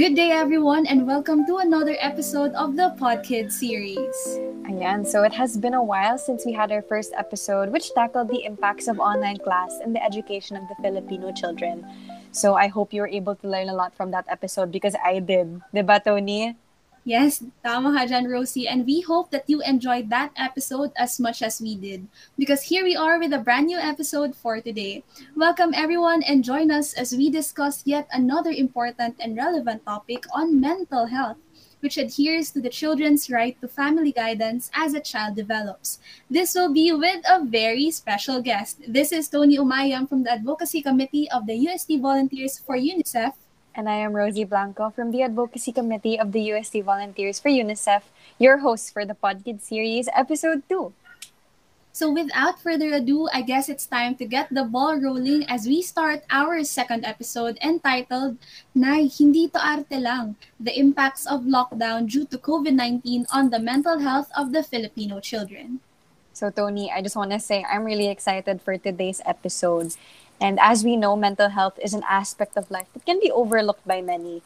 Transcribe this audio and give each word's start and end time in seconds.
Good 0.00 0.16
day, 0.16 0.32
everyone, 0.32 0.86
and 0.86 1.06
welcome 1.06 1.44
to 1.44 1.58
another 1.58 1.94
episode 2.00 2.54
of 2.54 2.74
the 2.74 2.96
PodKid 2.96 3.52
series. 3.52 4.16
Ayan, 4.64 5.04
so 5.04 5.24
it 5.24 5.34
has 5.34 5.58
been 5.58 5.74
a 5.74 5.84
while 5.84 6.16
since 6.16 6.46
we 6.46 6.54
had 6.56 6.72
our 6.72 6.80
first 6.80 7.12
episode, 7.12 7.68
which 7.68 7.92
tackled 7.92 8.32
the 8.32 8.42
impacts 8.48 8.88
of 8.88 8.98
online 8.98 9.36
class 9.36 9.76
in 9.84 9.92
the 9.92 10.02
education 10.02 10.56
of 10.56 10.64
the 10.72 10.74
Filipino 10.80 11.32
children. 11.32 11.84
So 12.32 12.54
I 12.54 12.68
hope 12.68 12.94
you 12.94 13.02
were 13.02 13.12
able 13.12 13.36
to 13.44 13.46
learn 13.46 13.68
a 13.68 13.74
lot 13.74 13.94
from 13.94 14.10
that 14.12 14.24
episode 14.32 14.72
because 14.72 14.96
I 15.04 15.20
did. 15.20 15.60
Diba, 15.76 16.02
Tony? 16.02 16.56
Yes, 17.00 17.40
tama 17.64 17.96
ka 17.96 18.04
dyan, 18.04 18.28
Rosie. 18.28 18.68
And 18.68 18.84
we 18.84 19.00
hope 19.00 19.32
that 19.32 19.48
you 19.48 19.64
enjoyed 19.64 20.12
that 20.12 20.36
episode 20.36 20.92
as 21.00 21.16
much 21.16 21.40
as 21.40 21.56
we 21.56 21.72
did. 21.74 22.04
Because 22.36 22.68
here 22.68 22.84
we 22.84 22.92
are 22.92 23.18
with 23.18 23.32
a 23.32 23.40
brand 23.40 23.72
new 23.72 23.80
episode 23.80 24.36
for 24.36 24.60
today. 24.60 25.02
Welcome, 25.34 25.72
everyone, 25.72 26.22
and 26.22 26.44
join 26.44 26.68
us 26.70 26.92
as 26.92 27.16
we 27.16 27.32
discuss 27.32 27.80
yet 27.88 28.04
another 28.12 28.52
important 28.52 29.16
and 29.16 29.32
relevant 29.32 29.88
topic 29.88 30.28
on 30.36 30.60
mental 30.60 31.06
health 31.06 31.40
which 31.80 31.96
adheres 31.96 32.50
to 32.50 32.60
the 32.60 32.68
children's 32.68 33.30
right 33.30 33.56
to 33.60 33.66
family 33.66 34.12
guidance 34.12 34.70
as 34.74 34.92
a 34.92 35.00
child 35.00 35.34
develops. 35.34 35.98
This 36.28 36.54
will 36.54 36.72
be 36.72 36.92
with 36.92 37.24
a 37.24 37.42
very 37.42 37.90
special 37.90 38.42
guest. 38.42 38.80
This 38.86 39.12
is 39.12 39.28
Tony 39.28 39.56
Umayam 39.56 40.06
from 40.06 40.22
the 40.22 40.32
Advocacy 40.32 40.82
Committee 40.82 41.30
of 41.30 41.46
the 41.46 41.56
USD 41.56 42.00
Volunteers 42.00 42.58
for 42.58 42.76
UNICEF 42.76 43.32
and 43.74 43.88
I 43.88 43.96
am 43.96 44.14
Rosie 44.14 44.44
Blanco 44.44 44.90
from 44.90 45.10
the 45.10 45.22
Advocacy 45.22 45.72
Committee 45.72 46.18
of 46.18 46.32
the 46.32 46.52
UST 46.52 46.82
Volunteers 46.82 47.38
for 47.38 47.48
UNICEF, 47.48 48.02
your 48.38 48.58
host 48.58 48.92
for 48.92 49.04
the 49.04 49.14
PodKid 49.14 49.60
series, 49.60 50.08
episode 50.14 50.62
2. 50.68 50.92
So, 51.92 52.10
without 52.10 52.62
further 52.62 52.94
ado, 52.94 53.28
I 53.32 53.42
guess 53.42 53.68
it's 53.68 53.86
time 53.86 54.14
to 54.16 54.24
get 54.24 54.48
the 54.50 54.64
ball 54.64 55.00
rolling 55.00 55.44
as 55.48 55.66
we 55.66 55.82
start 55.82 56.22
our 56.30 56.62
second 56.64 57.04
episode 57.04 57.58
entitled 57.62 58.38
Nay, 58.74 59.08
Hindi 59.08 59.48
To 59.48 59.58
Arte 59.58 59.98
Lang 59.98 60.36
The 60.58 60.78
Impacts 60.78 61.26
of 61.26 61.42
Lockdown 61.42 62.08
Due 62.08 62.26
to 62.26 62.38
COVID 62.38 62.74
19 62.74 63.26
on 63.32 63.50
the 63.50 63.58
Mental 63.58 63.98
Health 63.98 64.30
of 64.36 64.52
the 64.52 64.62
Filipino 64.62 65.20
Children. 65.20 65.80
So, 66.32 66.50
Tony, 66.50 66.90
I 66.90 67.02
just 67.02 67.16
want 67.16 67.32
to 67.32 67.40
say 67.40 67.64
I'm 67.68 67.84
really 67.84 68.08
excited 68.08 68.62
for 68.62 68.78
today's 68.78 69.20
episode 69.26 69.94
and 70.40 70.58
as 70.58 70.82
we 70.82 70.96
know, 70.96 71.14
mental 71.16 71.50
health 71.50 71.78
is 71.82 71.92
an 71.92 72.02
aspect 72.08 72.56
of 72.56 72.70
life 72.70 72.88
that 72.94 73.04
can 73.04 73.20
be 73.20 73.30
overlooked 73.30 73.86
by 73.86 74.00
many. 74.00 74.42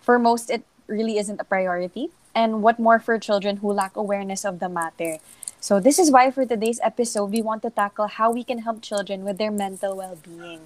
For 0.00 0.18
most, 0.18 0.48
it 0.48 0.64
really 0.88 1.18
isn't 1.18 1.40
a 1.40 1.44
priority. 1.44 2.08
And 2.34 2.62
what 2.62 2.80
more 2.80 2.98
for 2.98 3.18
children 3.18 3.58
who 3.58 3.70
lack 3.70 3.94
awareness 3.94 4.44
of 4.44 4.58
the 4.58 4.68
matter? 4.68 5.18
So, 5.60 5.80
this 5.80 5.98
is 5.98 6.10
why 6.10 6.30
for 6.30 6.44
today's 6.44 6.80
episode, 6.82 7.30
we 7.30 7.42
want 7.42 7.62
to 7.62 7.70
tackle 7.70 8.08
how 8.08 8.32
we 8.32 8.42
can 8.42 8.64
help 8.64 8.82
children 8.82 9.24
with 9.24 9.38
their 9.38 9.52
mental 9.52 9.96
well 9.96 10.16
being. 10.16 10.60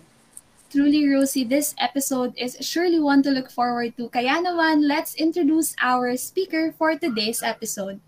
Truly, 0.71 1.09
Rosie, 1.09 1.45
this 1.45 1.75
episode 1.79 2.35
is 2.37 2.57
surely 2.61 3.01
one 3.01 3.23
to 3.23 3.31
look 3.31 3.51
forward 3.51 3.97
to. 3.97 4.09
Kaya 4.11 4.43
naman, 4.43 4.87
let's 4.87 5.15
introduce 5.15 5.75
our 5.81 6.15
speaker 6.17 6.73
for 6.77 6.95
today's 6.99 7.43
episode 7.43 8.01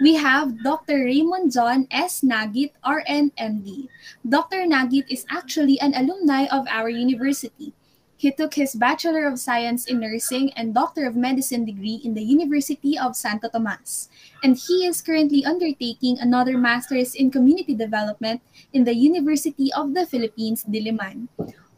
we 0.00 0.14
have 0.14 0.62
Dr. 0.62 1.04
Raymond 1.04 1.52
John 1.52 1.88
S. 1.90 2.20
Nagit, 2.20 2.72
RN, 2.84 3.32
MD. 3.40 3.88
Dr. 4.28 4.68
Nagit 4.68 5.08
is 5.08 5.24
actually 5.30 5.80
an 5.80 5.94
alumni 5.94 6.44
of 6.52 6.66
our 6.68 6.88
university. 6.88 7.72
He 8.16 8.32
took 8.32 8.54
his 8.54 8.74
Bachelor 8.74 9.28
of 9.28 9.38
Science 9.38 9.86
in 9.86 10.00
Nursing 10.00 10.52
and 10.56 10.72
Doctor 10.72 11.04
of 11.06 11.16
Medicine 11.16 11.64
degree 11.64 12.00
in 12.02 12.14
the 12.14 12.24
University 12.24 12.98
of 12.98 13.16
Santo 13.16 13.48
Tomas. 13.48 14.08
And 14.42 14.56
he 14.56 14.86
is 14.86 15.02
currently 15.02 15.44
undertaking 15.44 16.18
another 16.18 16.56
Master's 16.56 17.14
in 17.14 17.30
Community 17.30 17.74
Development 17.74 18.40
in 18.72 18.84
the 18.84 18.96
University 18.96 19.72
of 19.72 19.92
the 19.92 20.06
Philippines, 20.06 20.64
Diliman. 20.64 21.28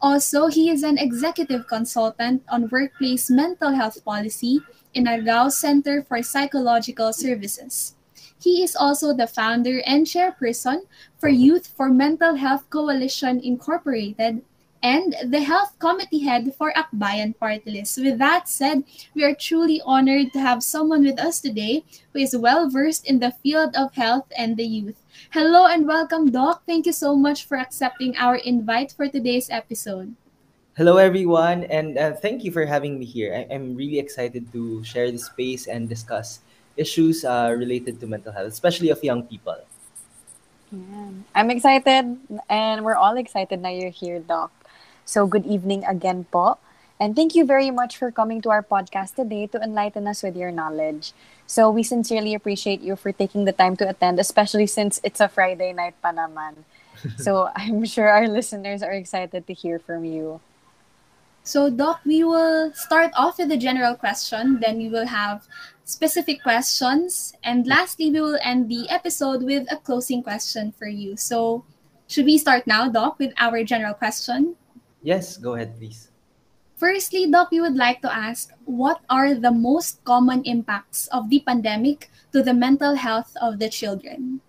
Also, 0.01 0.47
he 0.47 0.69
is 0.69 0.83
an 0.83 0.97
executive 0.97 1.67
consultant 1.67 2.43
on 2.47 2.71
workplace 2.71 3.29
mental 3.29 3.75
health 3.75 4.03
policy 4.05 4.61
in 4.93 5.05
Argao 5.05 5.51
Center 5.51 6.03
for 6.03 6.23
Psychological 6.23 7.11
Services. 7.11 7.98
He 8.39 8.63
is 8.63 8.75
also 8.75 9.13
the 9.13 9.27
founder 9.27 9.81
and 9.85 10.07
chairperson 10.07 10.87
for 11.19 11.27
Youth 11.27 11.67
for 11.67 11.89
Mental 11.89 12.35
Health 12.35 12.69
Coalition 12.69 13.41
Incorporated 13.43 14.41
and 14.81 15.13
the 15.27 15.41
health 15.43 15.75
committee 15.79 16.23
head 16.23 16.55
for 16.55 16.71
Akbayan 16.71 17.37
Party 17.37 17.69
List. 17.69 17.99
With 17.99 18.17
that 18.19 18.47
said, 18.47 18.83
we 19.13 19.25
are 19.25 19.35
truly 19.35 19.81
honored 19.83 20.31
to 20.31 20.39
have 20.39 20.63
someone 20.63 21.03
with 21.03 21.19
us 21.19 21.41
today 21.41 21.83
who 22.13 22.19
is 22.19 22.31
well 22.31 22.69
versed 22.69 23.05
in 23.05 23.19
the 23.19 23.35
field 23.43 23.75
of 23.75 23.93
health 23.93 24.31
and 24.37 24.55
the 24.55 24.63
youth. 24.63 25.03
Hello 25.31 25.67
and 25.67 25.85
welcome, 25.85 26.31
Doc. 26.31 26.63
Thank 26.65 26.85
you 26.85 26.93
so 26.95 27.17
much 27.17 27.43
for 27.43 27.57
accepting 27.57 28.15
our 28.15 28.37
invite 28.37 28.93
for 28.93 29.09
today's 29.09 29.49
episode. 29.49 30.15
Hello, 30.77 30.95
everyone, 30.95 31.65
and 31.65 31.97
uh, 31.97 32.13
thank 32.13 32.45
you 32.45 32.51
for 32.55 32.65
having 32.65 32.97
me 32.97 33.03
here. 33.03 33.35
I- 33.35 33.53
I'm 33.53 33.75
really 33.75 33.99
excited 33.99 34.47
to 34.53 34.81
share 34.85 35.11
the 35.11 35.19
space 35.19 35.67
and 35.67 35.89
discuss 35.89 36.39
issues 36.79 37.27
uh, 37.27 37.51
related 37.51 37.99
to 37.99 38.07
mental 38.07 38.31
health, 38.31 38.47
especially 38.47 38.89
of 38.89 39.03
young 39.03 39.23
people. 39.23 39.59
Yeah. 40.71 41.11
I'm 41.35 41.49
excited 41.51 42.17
and 42.47 42.85
we're 42.85 42.95
all 42.95 43.17
excited 43.17 43.59
now 43.59 43.69
you're 43.69 43.91
here, 43.91 44.19
Doc. 44.19 44.51
So 45.03 45.27
good 45.27 45.45
evening 45.45 45.83
again 45.83 46.25
Paul. 46.31 46.59
And 46.99 47.15
thank 47.15 47.33
you 47.33 47.45
very 47.45 47.71
much 47.71 47.95
for 47.97 48.11
coming 48.11 48.41
to 48.41 48.49
our 48.51 48.61
podcast 48.61 49.15
today 49.15 49.47
to 49.47 49.57
enlighten 49.63 50.05
us 50.05 50.21
with 50.21 50.35
your 50.35 50.51
knowledge. 50.51 51.13
So 51.47 51.71
we 51.71 51.81
sincerely 51.81 52.35
appreciate 52.35 52.81
you 52.81 52.95
for 52.95 53.11
taking 53.11 53.45
the 53.45 53.53
time 53.53 53.77
to 53.77 53.89
attend, 53.89 54.19
especially 54.19 54.67
since 54.67 54.99
it's 55.01 55.19
a 55.19 55.31
Friday 55.31 55.71
night 55.71 55.95
pa 56.03 56.11
naman. 56.11 56.67
so 57.17 57.49
I'm 57.55 57.85
sure 57.85 58.09
our 58.11 58.27
listeners 58.27 58.83
are 58.83 58.91
excited 58.91 59.47
to 59.47 59.53
hear 59.53 59.79
from 59.79 60.03
you. 60.03 60.41
So, 61.43 61.69
Doc, 61.69 62.01
we 62.05 62.23
will 62.23 62.73
start 62.73 63.11
off 63.15 63.39
with 63.39 63.51
a 63.51 63.57
general 63.57 63.95
question, 63.95 64.59
then 64.61 64.77
we 64.77 64.89
will 64.89 65.07
have 65.07 65.47
specific 65.83 66.43
questions. 66.43 67.33
And 67.43 67.65
lastly, 67.65 68.11
we 68.11 68.21
will 68.21 68.39
end 68.43 68.69
the 68.69 68.89
episode 68.89 69.43
with 69.43 69.65
a 69.71 69.77
closing 69.77 70.21
question 70.21 70.71
for 70.71 70.87
you. 70.87 71.17
So, 71.17 71.65
should 72.07 72.25
we 72.25 72.37
start 72.37 72.67
now, 72.67 72.89
Doc, 72.89 73.19
with 73.19 73.33
our 73.37 73.63
general 73.63 73.93
question? 73.93 74.55
Yes, 75.01 75.37
go 75.37 75.55
ahead, 75.55 75.77
please. 75.77 76.11
Firstly, 76.79 77.29
Doc, 77.29 77.51
we 77.51 77.59
would 77.59 77.75
like 77.75 78.01
to 78.01 78.13
ask 78.13 78.51
what 78.65 79.01
are 79.09 79.35
the 79.35 79.51
most 79.51 80.03
common 80.05 80.43
impacts 80.43 81.07
of 81.07 81.29
the 81.29 81.43
pandemic 81.45 82.09
to 82.31 82.41
the 82.41 82.53
mental 82.53 82.95
health 82.95 83.35
of 83.41 83.59
the 83.59 83.67
children? 83.67 84.41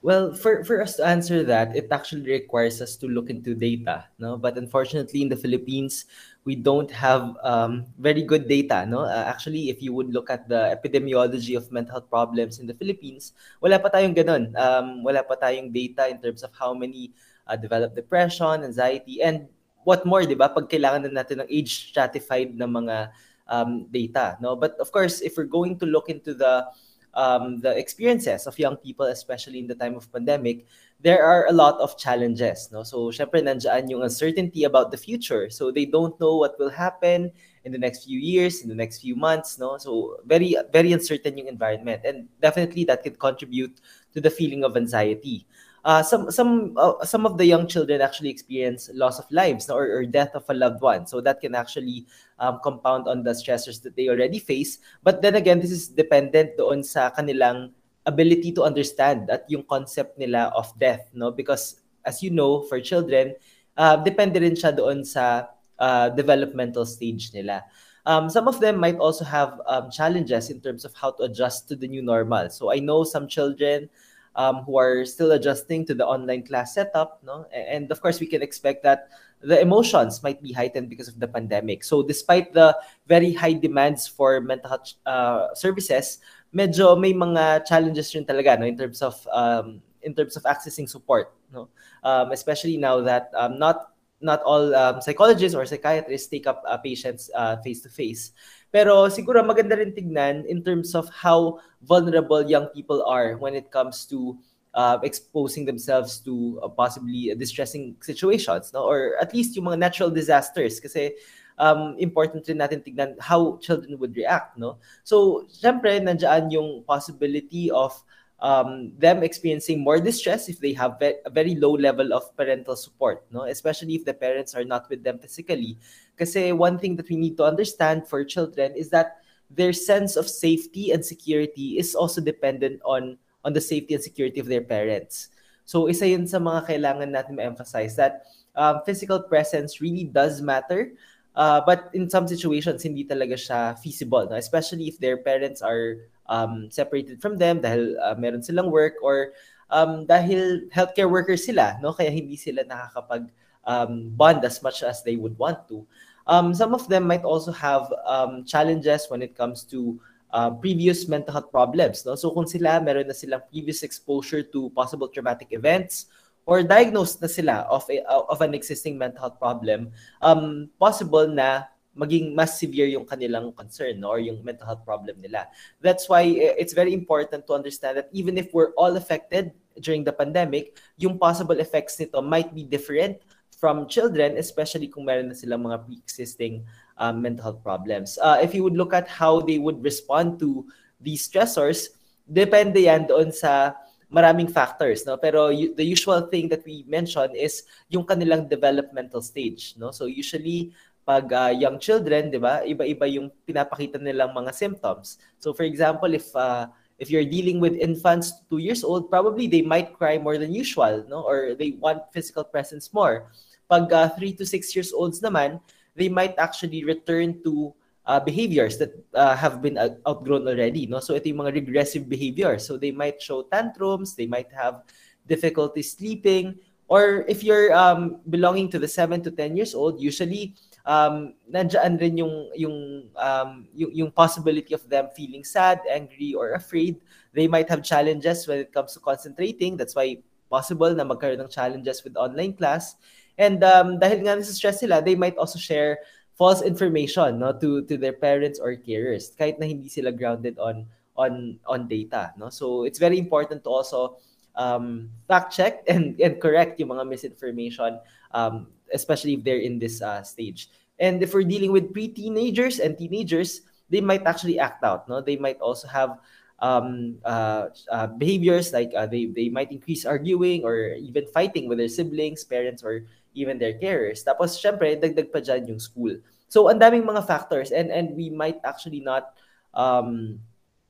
Well, 0.00 0.32
for, 0.32 0.62
for 0.62 0.80
us 0.80 0.94
to 0.96 1.04
answer 1.04 1.42
that, 1.42 1.74
it 1.74 1.88
actually 1.90 2.30
requires 2.30 2.80
us 2.80 2.94
to 3.02 3.08
look 3.08 3.30
into 3.30 3.54
data, 3.54 4.06
no? 4.18 4.36
But 4.38 4.56
unfortunately, 4.56 5.22
in 5.22 5.28
the 5.28 5.36
Philippines, 5.36 6.06
we 6.44 6.54
don't 6.54 6.90
have 6.90 7.34
um, 7.42 7.84
very 7.98 8.22
good 8.22 8.46
data, 8.46 8.86
no? 8.86 9.00
Uh, 9.00 9.24
actually, 9.26 9.70
if 9.70 9.82
you 9.82 9.92
would 9.92 10.14
look 10.14 10.30
at 10.30 10.48
the 10.48 10.70
epidemiology 10.70 11.56
of 11.56 11.72
mental 11.72 11.98
health 11.98 12.08
problems 12.08 12.60
in 12.60 12.66
the 12.66 12.74
Philippines, 12.74 13.32
wala 13.60 13.78
pa 13.82 13.90
tayong 13.90 14.14
ganun. 14.14 14.54
Um, 14.54 15.02
wala 15.02 15.26
pa 15.26 15.34
tayong 15.34 15.74
data 15.74 16.06
in 16.06 16.22
terms 16.22 16.46
of 16.46 16.54
how 16.54 16.72
many 16.74 17.10
uh, 17.48 17.56
develop 17.56 17.96
depression, 17.98 18.62
anxiety, 18.62 19.18
and 19.20 19.50
what 19.82 20.06
more, 20.06 20.22
di 20.22 20.38
ba? 20.38 20.46
Pag 20.46 20.70
kailangan 20.70 21.10
na 21.10 21.26
natin 21.26 21.42
ng 21.42 21.50
age-stratified 21.50 22.54
na 22.54 22.70
mga 22.70 23.10
um, 23.50 23.90
data, 23.90 24.38
no? 24.38 24.54
But 24.54 24.78
of 24.78 24.92
course, 24.94 25.20
if 25.26 25.34
we're 25.34 25.50
going 25.50 25.74
to 25.82 25.86
look 25.90 26.06
into 26.06 26.38
the 26.38 26.70
um, 27.14 27.60
the 27.60 27.76
experiences 27.76 28.46
of 28.46 28.58
young 28.58 28.76
people, 28.76 29.06
especially 29.06 29.58
in 29.58 29.66
the 29.66 29.74
time 29.74 29.94
of 29.94 30.10
pandemic, 30.12 30.66
there 31.00 31.22
are 31.22 31.46
a 31.46 31.52
lot 31.52 31.78
of 31.80 31.96
challenges. 31.96 32.68
No? 32.72 32.82
So, 32.82 33.10
syempre, 33.10 33.42
nandiyan 33.42 33.90
yung 33.90 34.02
uncertainty 34.02 34.64
about 34.64 34.90
the 34.90 34.96
future. 34.96 35.50
So, 35.50 35.70
they 35.70 35.84
don't 35.84 36.18
know 36.20 36.36
what 36.36 36.58
will 36.58 36.70
happen 36.70 37.30
in 37.64 37.72
the 37.72 37.78
next 37.78 38.04
few 38.04 38.18
years, 38.18 38.62
in 38.62 38.68
the 38.68 38.74
next 38.74 39.00
few 39.00 39.14
months. 39.14 39.58
No? 39.58 39.78
So, 39.78 40.18
very, 40.26 40.56
very 40.72 40.92
uncertain 40.92 41.38
yung 41.38 41.46
environment. 41.46 42.02
And 42.04 42.28
definitely 42.40 42.84
that 42.84 43.02
can 43.02 43.14
contribute 43.14 43.80
to 44.14 44.20
the 44.20 44.30
feeling 44.30 44.64
of 44.64 44.76
anxiety 44.76 45.46
uh, 45.84 46.02
some 46.02 46.30
some 46.30 46.74
uh, 46.76 47.04
some 47.04 47.26
of 47.26 47.38
the 47.38 47.46
young 47.46 47.66
children 47.66 48.00
actually 48.00 48.30
experience 48.30 48.90
loss 48.94 49.18
of 49.18 49.26
lives 49.30 49.70
or, 49.70 49.86
or 49.86 50.04
death 50.04 50.34
of 50.34 50.44
a 50.48 50.54
loved 50.54 50.80
one. 50.80 51.06
So 51.06 51.20
that 51.22 51.40
can 51.40 51.54
actually 51.54 52.06
um, 52.38 52.60
compound 52.62 53.08
on 53.08 53.22
the 53.22 53.30
stressors 53.30 53.82
that 53.82 53.96
they 53.96 54.08
already 54.08 54.38
face. 54.38 54.78
But 55.02 55.22
then 55.22 55.34
again, 55.34 55.60
this 55.60 55.70
is 55.70 55.88
dependent 55.88 56.56
doon 56.56 56.82
sa 56.82 57.10
kanilang 57.10 57.72
ability 58.06 58.52
to 58.56 58.64
understand 58.64 59.28
at 59.30 59.44
yung 59.48 59.62
concept 59.68 60.18
nila 60.18 60.50
of 60.56 60.72
death, 60.78 61.10
no? 61.12 61.30
Because 61.30 61.80
as 62.04 62.22
you 62.22 62.30
know, 62.30 62.62
for 62.64 62.80
children, 62.80 63.36
uh, 63.76 63.96
depende 64.00 64.40
rin 64.40 64.56
siya 64.56 64.74
doon 64.74 65.04
sa 65.04 65.52
uh, 65.78 66.08
developmental 66.10 66.84
stage 66.88 67.30
nila. 67.32 67.62
Um, 68.08 68.32
some 68.32 68.48
of 68.48 68.56
them 68.58 68.80
might 68.80 68.96
also 68.96 69.24
have 69.24 69.60
um, 69.68 69.90
challenges 69.92 70.48
in 70.48 70.64
terms 70.64 70.88
of 70.88 70.96
how 70.96 71.12
to 71.20 71.28
adjust 71.28 71.68
to 71.68 71.76
the 71.76 71.86
new 71.86 72.00
normal. 72.00 72.48
So 72.48 72.72
I 72.72 72.80
know 72.80 73.04
some 73.04 73.28
children 73.28 73.92
um, 74.36 74.62
who 74.64 74.78
are 74.78 75.04
still 75.04 75.32
adjusting 75.32 75.84
to 75.86 75.94
the 75.94 76.06
online 76.06 76.42
class 76.42 76.74
setup. 76.74 77.20
No? 77.24 77.46
And 77.52 77.90
of 77.90 78.00
course, 78.00 78.20
we 78.20 78.26
can 78.26 78.42
expect 78.42 78.82
that 78.84 79.08
the 79.40 79.60
emotions 79.60 80.22
might 80.22 80.42
be 80.42 80.52
heightened 80.52 80.88
because 80.88 81.08
of 81.08 81.20
the 81.20 81.28
pandemic. 81.28 81.84
So 81.84 82.02
despite 82.02 82.52
the 82.52 82.76
very 83.06 83.32
high 83.32 83.52
demands 83.52 84.06
for 84.06 84.40
mental 84.40 84.70
health 84.70 84.94
uh, 85.06 85.54
services, 85.54 86.18
medyo 86.54 86.98
may 86.98 87.12
mga 87.14 87.66
challenges 87.66 88.14
rin 88.14 88.24
talaga 88.24 88.58
no, 88.58 88.66
in 88.66 88.76
terms 88.76 89.02
of 89.02 89.14
um, 89.32 89.82
in 90.02 90.14
terms 90.14 90.36
of 90.36 90.42
accessing 90.44 90.88
support. 90.88 91.32
No? 91.52 91.68
Um, 92.02 92.32
especially 92.32 92.76
now 92.76 93.00
that 93.00 93.30
um, 93.34 93.58
not 93.58 93.94
not 94.20 94.42
all 94.42 94.74
um, 94.74 95.00
psychologists 95.00 95.54
or 95.54 95.64
psychiatrists 95.66 96.26
take 96.26 96.46
up 96.46 96.62
uh, 96.66 96.76
patients 96.78 97.30
face 97.62 97.80
to 97.82 97.88
face. 97.88 98.32
Pero 98.68 99.08
siguro 99.08 99.40
maganda 99.40 99.76
rin 99.78 99.96
tignan 99.96 100.44
in 100.44 100.60
terms 100.60 100.92
of 100.94 101.08
how 101.08 101.60
vulnerable 101.82 102.44
young 102.44 102.68
people 102.76 103.00
are 103.08 103.36
when 103.40 103.56
it 103.56 103.72
comes 103.72 104.04
to 104.04 104.36
uh, 104.74 104.98
exposing 105.02 105.64
themselves 105.64 106.20
to 106.20 106.60
uh, 106.62 106.68
possibly 106.68 107.32
distressing 107.34 107.96
situations, 108.00 108.72
no? 108.72 108.84
Or 108.84 109.16
at 109.20 109.32
least 109.32 109.56
yung 109.56 109.72
mga 109.72 109.78
natural 109.78 110.10
disasters 110.10 110.78
kasi 110.78 111.16
um, 111.56 111.96
important 111.98 112.44
rin 112.44 112.60
natin 112.60 112.84
tignan 112.84 113.16
how 113.18 113.56
children 113.64 113.96
would 113.98 114.14
react, 114.14 114.60
no? 114.60 114.76
So, 115.02 115.48
syempre, 115.48 115.96
nandiyan 115.98 116.52
yung 116.52 116.84
possibility 116.84 117.72
of 117.72 117.96
um, 118.40 118.92
them 118.98 119.22
experiencing 119.22 119.80
more 119.80 120.00
distress 120.00 120.48
if 120.48 120.58
they 120.60 120.72
have 120.72 120.96
a 121.02 121.30
very 121.30 121.54
low 121.54 121.72
level 121.72 122.12
of 122.12 122.34
parental 122.36 122.76
support, 122.76 123.24
no? 123.30 123.42
especially 123.44 123.94
if 123.94 124.04
the 124.04 124.14
parents 124.14 124.54
are 124.54 124.64
not 124.64 124.88
with 124.88 125.02
them 125.02 125.18
physically. 125.18 125.78
Because 126.18 126.34
one 126.58 126.82
thing 126.82 126.96
that 126.98 127.08
we 127.08 127.14
need 127.14 127.38
to 127.38 127.46
understand 127.46 128.10
for 128.10 128.24
children 128.24 128.74
is 128.74 128.90
that 128.90 129.22
their 129.46 129.72
sense 129.72 130.16
of 130.16 130.28
safety 130.28 130.90
and 130.90 131.04
security 131.04 131.78
is 131.78 131.94
also 131.94 132.20
dependent 132.20 132.82
on 132.84 133.16
on 133.46 133.54
the 133.54 133.62
safety 133.62 133.94
and 133.94 134.02
security 134.02 134.40
of 134.42 134.50
their 134.50 134.60
parents. 134.60 135.30
So 135.64 135.86
isa 135.86 136.08
yun 136.08 136.26
sa 136.26 136.42
mga 136.42 136.66
kailangan 136.66 137.14
natin 137.14 137.38
ma-emphasize 137.38 137.94
that 137.96 138.26
um, 138.58 138.82
physical 138.84 139.22
presence 139.22 139.80
really 139.80 140.04
does 140.04 140.42
matter. 140.42 140.92
Uh, 141.38 141.62
but 141.62 141.86
in 141.94 142.10
some 142.10 142.26
situations, 142.26 142.82
hindi 142.82 143.06
talaga 143.06 143.38
siya 143.38 143.78
feasible, 143.78 144.26
no? 144.26 144.34
especially 144.34 144.90
if 144.90 144.98
their 144.98 145.22
parents 145.22 145.62
are 145.62 146.02
um, 146.26 146.66
separated 146.66 147.22
from 147.22 147.38
them 147.38 147.62
dahil 147.62 147.94
uh, 148.02 148.18
meron 148.18 148.42
silang 148.42 148.74
work 148.74 148.98
or 149.00 149.30
um, 149.70 150.02
dahil 150.04 150.66
healthcare 150.74 151.08
workers 151.08 151.46
sila, 151.46 151.78
no? 151.78 151.92
Kaya 151.92 152.10
hindi 152.10 152.34
sila 152.34 152.64
nakakapag 152.64 153.30
um, 153.64 154.10
bond 154.16 154.44
as 154.44 154.60
much 154.64 154.82
as 154.82 155.04
they 155.04 155.16
would 155.16 155.36
want 155.38 155.68
to. 155.68 155.86
Um, 156.28 156.54
some 156.54 156.74
of 156.76 156.86
them 156.88 157.08
might 157.08 157.24
also 157.24 157.50
have 157.52 157.88
um, 158.06 158.44
challenges 158.44 159.08
when 159.08 159.22
it 159.22 159.34
comes 159.34 159.64
to 159.72 159.98
uh, 160.30 160.50
previous 160.50 161.08
mental 161.08 161.32
health 161.32 161.50
problems. 161.50 162.04
No? 162.04 162.14
So 162.14 162.30
kung 162.30 162.46
sila, 162.46 162.80
meron 162.84 163.08
na 163.08 163.16
silang 163.16 163.42
previous 163.50 163.82
exposure 163.82 164.42
to 164.44 164.70
possible 164.70 165.08
traumatic 165.08 165.48
events 165.50 166.06
or 166.44 166.62
diagnosed 166.62 167.20
na 167.20 167.28
sila 167.28 167.64
of, 167.68 167.84
a, 167.88 168.04
of 168.08 168.40
an 168.40 168.54
existing 168.54 168.96
mental 168.96 169.20
health 169.20 169.38
problem, 169.40 169.92
um, 170.20 170.68
possible 170.78 171.28
na 171.28 171.64
maging 171.98 172.30
mas 172.30 172.54
severe 172.60 172.86
yung 172.86 173.04
kanilang 173.04 173.50
concern 173.56 173.98
no, 173.98 174.14
or 174.14 174.20
yung 174.22 174.38
mental 174.44 174.64
health 174.64 174.84
problem 174.86 175.18
nila. 175.18 175.50
That's 175.82 176.08
why 176.08 176.22
eh, 176.22 176.54
it's 176.54 176.72
very 176.72 176.94
important 176.94 177.46
to 177.50 177.52
understand 177.58 177.98
that 177.98 178.08
even 178.14 178.38
if 178.38 178.54
we're 178.54 178.70
all 178.78 178.94
affected 178.96 179.50
during 179.82 180.04
the 180.04 180.14
pandemic, 180.14 180.78
yung 180.96 181.18
possible 181.18 181.58
effects 181.58 181.98
nito 181.98 182.22
might 182.22 182.54
be 182.54 182.62
different 182.62 183.18
from 183.58 183.90
children, 183.90 184.38
especially 184.38 184.86
kung 184.86 185.02
meron 185.02 185.28
na 185.28 185.36
silang 185.36 185.66
mga 185.66 185.82
pre-existing 185.82 186.62
um, 186.94 187.18
mental 187.18 187.50
health 187.50 187.62
problems. 187.66 188.14
Uh, 188.22 188.38
if 188.38 188.54
you 188.54 188.62
would 188.62 188.78
look 188.78 188.94
at 188.94 189.10
how 189.10 189.42
they 189.42 189.58
would 189.58 189.82
respond 189.82 190.38
to 190.38 190.62
these 191.02 191.26
stressors, 191.26 191.90
depende 192.22 192.86
yan 192.86 193.02
doon 193.10 193.34
sa 193.34 193.74
maraming 194.08 194.48
factors 194.48 195.04
no 195.04 195.20
pero 195.20 195.52
y- 195.52 195.68
the 195.76 195.84
usual 195.84 196.32
thing 196.32 196.48
that 196.48 196.64
we 196.64 196.80
mention 196.88 197.28
is 197.36 197.68
yung 197.92 198.00
kanilang 198.08 198.48
developmental 198.48 199.20
stage 199.20 199.76
no 199.76 199.92
so 199.92 200.08
usually 200.08 200.72
pag 201.08 201.24
uh, 201.32 201.48
young 201.48 201.80
children, 201.80 202.28
'di 202.28 202.36
ba? 202.36 202.60
Iba-iba 202.60 203.08
yung 203.08 203.32
pinapakita 203.48 203.96
nilang 203.96 204.36
mga 204.36 204.52
symptoms. 204.52 205.16
So 205.40 205.56
for 205.56 205.64
example, 205.64 206.12
if 206.12 206.28
uh, 206.36 206.68
if 207.00 207.08
you're 207.08 207.24
dealing 207.24 207.64
with 207.64 207.72
infants 207.80 208.44
2 208.52 208.60
years 208.60 208.84
old, 208.84 209.08
probably 209.08 209.48
they 209.48 209.64
might 209.64 209.96
cry 209.96 210.20
more 210.20 210.36
than 210.36 210.52
usual, 210.52 211.08
no? 211.08 211.24
Or 211.24 211.56
they 211.56 211.80
want 211.80 212.04
physical 212.12 212.44
presence 212.44 212.92
more. 212.92 213.32
Pag 213.68 213.92
uh, 213.92 214.08
3 214.16 214.32
to 214.40 214.44
6 214.44 214.74
years 214.74 214.90
olds 214.92 215.20
naman, 215.20 215.60
they 215.94 216.08
might 216.08 216.34
actually 216.38 216.84
return 216.84 217.36
to 217.44 217.74
uh, 218.08 218.18
behaviors 218.18 218.78
that 218.78 218.96
uh, 219.12 219.36
have 219.36 219.60
been 219.60 219.76
outgrown 220.08 220.48
already, 220.48 220.88
no? 220.88 220.98
So 221.00 221.14
ito 221.14 221.28
yung 221.28 221.44
mga 221.44 221.60
regressive 221.60 222.08
behaviors. 222.08 222.64
So 222.64 222.80
they 222.80 222.90
might 222.90 223.20
show 223.20 223.44
tantrums, 223.44 224.16
they 224.16 224.26
might 224.26 224.48
have 224.56 224.82
difficulty 225.28 225.84
sleeping, 225.84 226.56
or 226.88 227.28
if 227.28 227.44
you're 227.44 227.68
um, 227.76 228.24
belonging 228.32 228.72
to 228.72 228.78
the 228.80 228.88
7 228.88 229.20
to 229.22 229.30
10 229.30 229.56
years 229.60 229.76
old, 229.76 230.00
usually 230.00 230.56
um, 230.88 231.36
nandiyan 231.52 232.00
rin 232.00 232.16
yung, 232.16 232.48
yung, 232.56 233.04
um, 233.12 233.68
yung, 233.76 233.92
yung 233.92 234.10
possibility 234.10 234.72
of 234.72 234.88
them 234.88 235.12
feeling 235.14 235.44
sad, 235.44 235.84
angry, 235.84 236.32
or 236.32 236.56
afraid. 236.56 236.96
They 237.36 237.46
might 237.46 237.68
have 237.68 237.84
challenges 237.84 238.48
when 238.48 238.58
it 238.64 238.72
comes 238.72 238.94
to 238.94 239.00
concentrating. 239.00 239.76
That's 239.76 239.94
why 239.94 240.24
possible 240.48 240.88
na 240.96 241.04
magkaroon 241.04 241.44
ng 241.44 241.52
challenges 241.52 242.00
with 242.02 242.16
online 242.16 242.56
class. 242.56 242.96
And 243.38 243.62
um, 243.62 244.02
dahil 244.02 244.26
nga 244.26 244.34
nasa 244.36 244.50
stress 244.50 244.82
sila, 244.82 245.00
they 245.00 245.14
might 245.14 245.38
also 245.38 245.58
share 245.58 246.02
false 246.34 246.62
information 246.62 247.42
no 247.42 247.50
to 247.50 247.82
to 247.90 247.98
their 247.98 248.14
parents 248.14 248.62
or 248.62 248.70
carers 248.78 249.34
kahit 249.34 249.58
na 249.58 249.66
hindi 249.66 249.90
sila 249.90 250.14
grounded 250.14 250.54
on 250.62 250.86
on 251.18 251.58
on 251.66 251.90
data 251.90 252.30
no 252.38 252.46
so 252.46 252.86
it's 252.86 253.02
very 253.02 253.18
important 253.18 253.58
to 253.66 253.70
also 253.74 254.22
um, 254.54 255.10
fact 255.26 255.50
check 255.50 255.82
and 255.90 256.14
and 256.22 256.38
correct 256.38 256.78
yung 256.78 256.94
mga 256.94 257.10
misinformation 257.10 257.98
um, 258.30 258.70
especially 258.92 259.34
if 259.34 259.44
they're 259.44 259.60
in 259.60 259.78
this 259.78 260.02
uh, 260.02 260.22
stage. 260.22 260.70
And 260.98 261.22
if 261.22 261.34
we're 261.34 261.46
dealing 261.46 261.72
with 261.72 261.92
pre-teenagers 261.92 262.80
and 262.80 262.98
teenagers, 262.98 263.62
they 263.90 264.00
might 264.00 264.26
actually 264.26 264.58
act 264.58 264.82
out. 264.84 265.08
No, 265.08 265.20
they 265.20 265.36
might 265.36 265.60
also 265.60 265.88
have 265.88 266.18
um, 266.58 267.18
uh, 267.24 267.68
uh, 267.90 268.06
behaviors 268.08 268.72
like 268.72 268.90
uh, 268.96 269.06
they 269.06 269.26
they 269.26 269.48
might 269.48 269.70
increase 269.70 270.04
arguing 270.04 270.64
or 270.64 270.98
even 270.98 271.26
fighting 271.30 271.68
with 271.68 271.78
their 271.78 271.88
siblings, 271.88 272.42
parents, 272.42 272.82
or 272.82 273.06
even 273.38 273.62
their 273.62 273.78
carers. 273.78 274.26
Tapos 274.26 274.58
syempre 274.58 274.98
dagdag 274.98 275.30
pa 275.30 275.38
dyan 275.38 275.70
yung 275.70 275.78
school. 275.78 276.18
So 276.50 276.66
ang 276.66 276.82
daming 276.82 277.06
mga 277.06 277.22
factors 277.22 277.70
and 277.70 277.94
and 277.94 278.18
we 278.18 278.26
might 278.34 278.58
actually 278.66 278.98
not 278.98 279.38
um, 279.70 280.42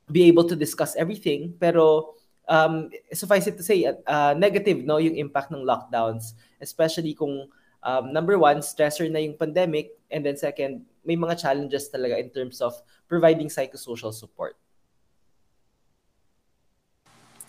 be 0.09 0.25
able 0.25 0.49
to 0.49 0.57
discuss 0.57 0.97
everything 0.97 1.53
pero 1.61 2.17
um, 2.49 2.89
suffice 3.13 3.45
it 3.45 3.61
to 3.61 3.67
say 3.67 3.85
uh, 3.85 4.33
negative 4.33 4.81
no 4.89 4.97
yung 4.97 5.19
impact 5.21 5.53
ng 5.53 5.61
lockdowns 5.61 6.33
especially 6.65 7.13
kung 7.13 7.45
um, 7.83 8.13
number 8.13 8.39
one, 8.39 8.59
stressor 8.59 9.11
na 9.11 9.19
yung 9.19 9.37
pandemic. 9.37 9.97
And 10.11 10.25
then 10.25 10.37
second, 10.37 10.87
may 11.05 11.17
mga 11.17 11.41
challenges 11.41 11.91
talaga 11.91 12.19
in 12.19 12.31
terms 12.31 12.61
of 12.61 12.75
providing 13.09 13.49
psychosocial 13.49 14.13
support. 14.13 14.57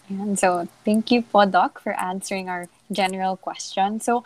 And 0.10 0.40
so 0.40 0.68
thank 0.86 1.12
you 1.12 1.22
po, 1.22 1.46
Doc, 1.46 1.80
for 1.80 1.94
answering 1.94 2.50
our 2.50 2.68
general 2.92 3.38
question. 3.38 4.00
So 4.00 4.24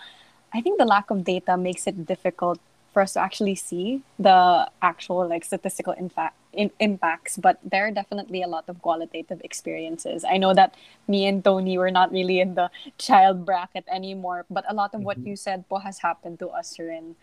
I 0.54 0.62
think 0.62 0.78
the 0.78 0.86
lack 0.86 1.10
of 1.10 1.24
data 1.24 1.58
makes 1.58 1.88
it 1.88 2.06
difficult 2.06 2.60
for 2.94 3.02
us 3.02 3.14
to 3.14 3.20
actually 3.20 3.56
see 3.56 4.04
the 4.20 4.70
actual 4.82 5.28
like 5.28 5.44
statistical 5.44 5.94
impact 5.94 6.38
in, 6.54 6.70
impacts 6.80 7.38
but 7.38 7.58
there 7.66 7.88
are 7.88 7.92
definitely 7.92 8.44
a 8.44 8.48
lot 8.48 8.66
of 8.70 8.80
qualitative 8.82 9.42
experiences. 9.44 10.24
I 10.24 10.38
know 10.38 10.54
that 10.54 10.76
me 11.08 11.26
and 11.26 11.44
tony 11.44 11.78
were 11.78 11.90
not 11.90 12.12
really 12.12 12.40
in 12.40 12.54
the 12.54 12.70
child 13.00 13.46
bracket 13.46 13.86
anymore 13.92 14.46
but 14.50 14.64
a 14.70 14.74
lot 14.74 14.94
of 14.94 15.02
what 15.02 15.18
mm-hmm. 15.18 15.30
you 15.30 15.36
said 15.36 15.68
po 15.68 15.78
has 15.78 16.00
happened 16.00 16.38
to 16.40 16.50
us 16.50 16.78
rin. 16.78 17.16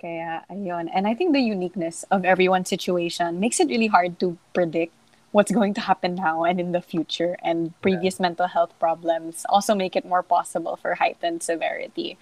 Kaya 0.00 0.46
ayun. 0.46 0.86
And 0.94 1.08
i 1.08 1.14
think 1.14 1.34
the 1.34 1.42
uniqueness 1.42 2.04
of 2.14 2.24
everyone's 2.24 2.70
situation 2.70 3.40
makes 3.40 3.58
it 3.58 3.66
really 3.66 3.88
hard 3.88 4.20
to 4.20 4.38
predict 4.54 4.94
what's 5.36 5.52
going 5.52 5.76
to 5.76 5.84
happen 5.84 6.16
now 6.16 6.48
and 6.48 6.56
in 6.56 6.72
the 6.72 6.80
future 6.80 7.36
and 7.44 7.76
previous 7.84 8.16
yeah. 8.16 8.32
mental 8.32 8.48
health 8.48 8.72
problems 8.80 9.44
also 9.52 9.74
make 9.76 9.94
it 9.94 10.04
more 10.08 10.24
possible 10.24 10.80
for 10.80 10.96
heightened 10.96 11.42
severity 11.44 12.16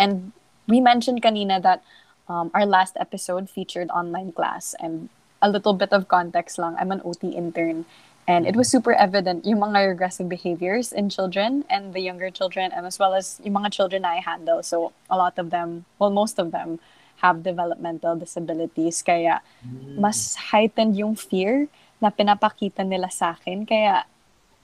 and 0.00 0.32
we 0.66 0.80
mentioned 0.80 1.20
kanina 1.20 1.60
that 1.60 1.84
um, 2.28 2.50
our 2.54 2.66
last 2.66 2.96
episode 2.98 3.48
featured 3.48 3.88
online 3.90 4.32
class 4.32 4.74
and 4.80 5.08
a 5.42 5.50
little 5.50 5.74
bit 5.74 5.92
of 5.92 6.08
context 6.08 6.58
lang. 6.58 6.76
I'm 6.78 6.90
an 6.92 7.00
OT 7.04 7.28
intern 7.28 7.84
and 8.26 8.46
it 8.46 8.56
was 8.56 8.68
super 8.68 8.92
evident 8.92 9.46
yung 9.46 9.60
mga 9.60 9.94
regressive 9.94 10.28
behaviors 10.28 10.92
in 10.92 11.08
children 11.08 11.64
and 11.70 11.94
the 11.94 12.00
younger 12.00 12.30
children 12.30 12.72
and 12.74 12.86
as 12.86 12.98
well 12.98 13.14
as 13.14 13.40
yung 13.44 13.54
mga 13.54 13.70
children 13.72 14.04
I 14.04 14.18
handle. 14.18 14.62
So 14.62 14.92
a 15.10 15.16
lot 15.16 15.38
of 15.38 15.50
them, 15.50 15.84
well 15.98 16.10
most 16.10 16.38
of 16.38 16.50
them 16.50 16.80
have 17.22 17.42
developmental 17.42 18.16
disabilities 18.16 19.00
kaya 19.00 19.40
mm. 19.64 19.96
mas 19.96 20.36
heightened 20.52 20.96
yung 20.96 21.16
fear 21.16 21.68
na 22.00 22.12
pinapakita 22.12 22.84
nila 22.84 23.08
sa 23.08 23.34
akin 23.34 23.64
kaya 23.64 24.04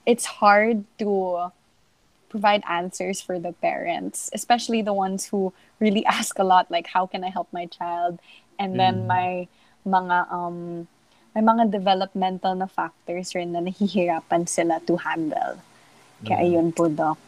it's 0.04 0.26
hard 0.42 0.84
to 0.98 1.38
provide 2.32 2.64
answers 2.64 3.20
for 3.20 3.38
the 3.38 3.52
parents, 3.60 4.30
especially 4.32 4.80
the 4.80 4.96
ones 4.96 5.28
who 5.28 5.52
really 5.78 6.04
ask 6.18 6.38
a 6.38 6.44
lot, 6.44 6.70
like 6.70 6.88
how 6.88 7.06
can 7.06 7.22
I 7.22 7.28
help 7.28 7.48
my 7.52 7.66
child, 7.66 8.18
and 8.58 8.80
then 8.80 9.04
mm. 9.04 9.06
my 9.06 9.28
mga 9.84 10.32
um 10.32 10.88
may 11.36 11.40
mga 11.40 11.72
developmental 11.72 12.54
na 12.56 12.66
factors 12.66 13.36
rin 13.36 13.52
na 13.52 13.60
nahihirapan 13.60 14.48
sila 14.48 14.80
to 14.88 14.96
handle. 14.96 15.60
Kaya 16.24 16.40
mm. 16.40 16.44
ayun 16.48 16.68
po, 16.72 16.88
Doc. 16.88 17.20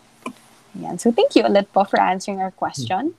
Yan. 0.80 0.99
So 0.99 1.12
thank 1.12 1.37
you 1.37 1.44
ulit 1.44 1.70
po 1.73 1.84
for 1.84 2.00
answering 2.00 2.40
our 2.40 2.50
question. 2.50 3.14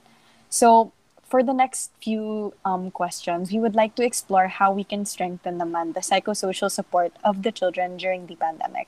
So 0.50 0.92
for 1.26 1.42
the 1.42 1.54
next 1.54 1.92
few 2.02 2.54
um, 2.64 2.92
questions, 2.92 3.52
we 3.52 3.60
would 3.60 3.76
like 3.76 3.96
to 3.96 4.06
explore 4.06 4.48
how 4.48 4.72
we 4.72 4.84
can 4.84 5.06
strengthen 5.06 5.58
naman 5.58 5.94
the 5.94 6.00
psychosocial 6.00 6.70
support 6.70 7.14
of 7.24 7.42
the 7.42 7.52
children 7.52 7.98
during 7.98 8.28
the 8.28 8.36
pandemic. 8.36 8.88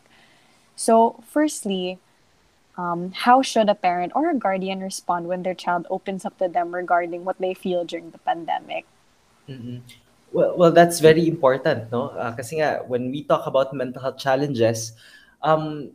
So 0.76 1.24
firstly, 1.26 1.98
um, 2.78 3.12
how 3.12 3.42
should 3.42 3.70
a 3.70 3.76
parent 3.76 4.14
or 4.14 4.30
a 4.30 4.36
guardian 4.38 4.82
respond 4.82 5.28
when 5.28 5.42
their 5.42 5.58
child 5.58 5.88
opens 5.90 6.26
up 6.26 6.38
to 6.38 6.48
them 6.48 6.74
regarding 6.74 7.26
what 7.26 7.42
they 7.42 7.56
feel 7.56 7.84
during 7.84 8.12
the 8.12 8.22
pandemic? 8.22 8.86
Mm-hmm. 9.50 9.82
Well, 10.32 10.56
well, 10.56 10.72
that's 10.72 11.00
very 11.00 11.28
important, 11.28 11.92
no? 11.92 12.10
Uh, 12.14 12.38
when 12.86 13.10
we 13.10 13.24
talk 13.24 13.48
about 13.48 13.74
mental 13.74 14.02
health 14.02 14.20
challenges, 14.20 14.94
um, 15.42 15.90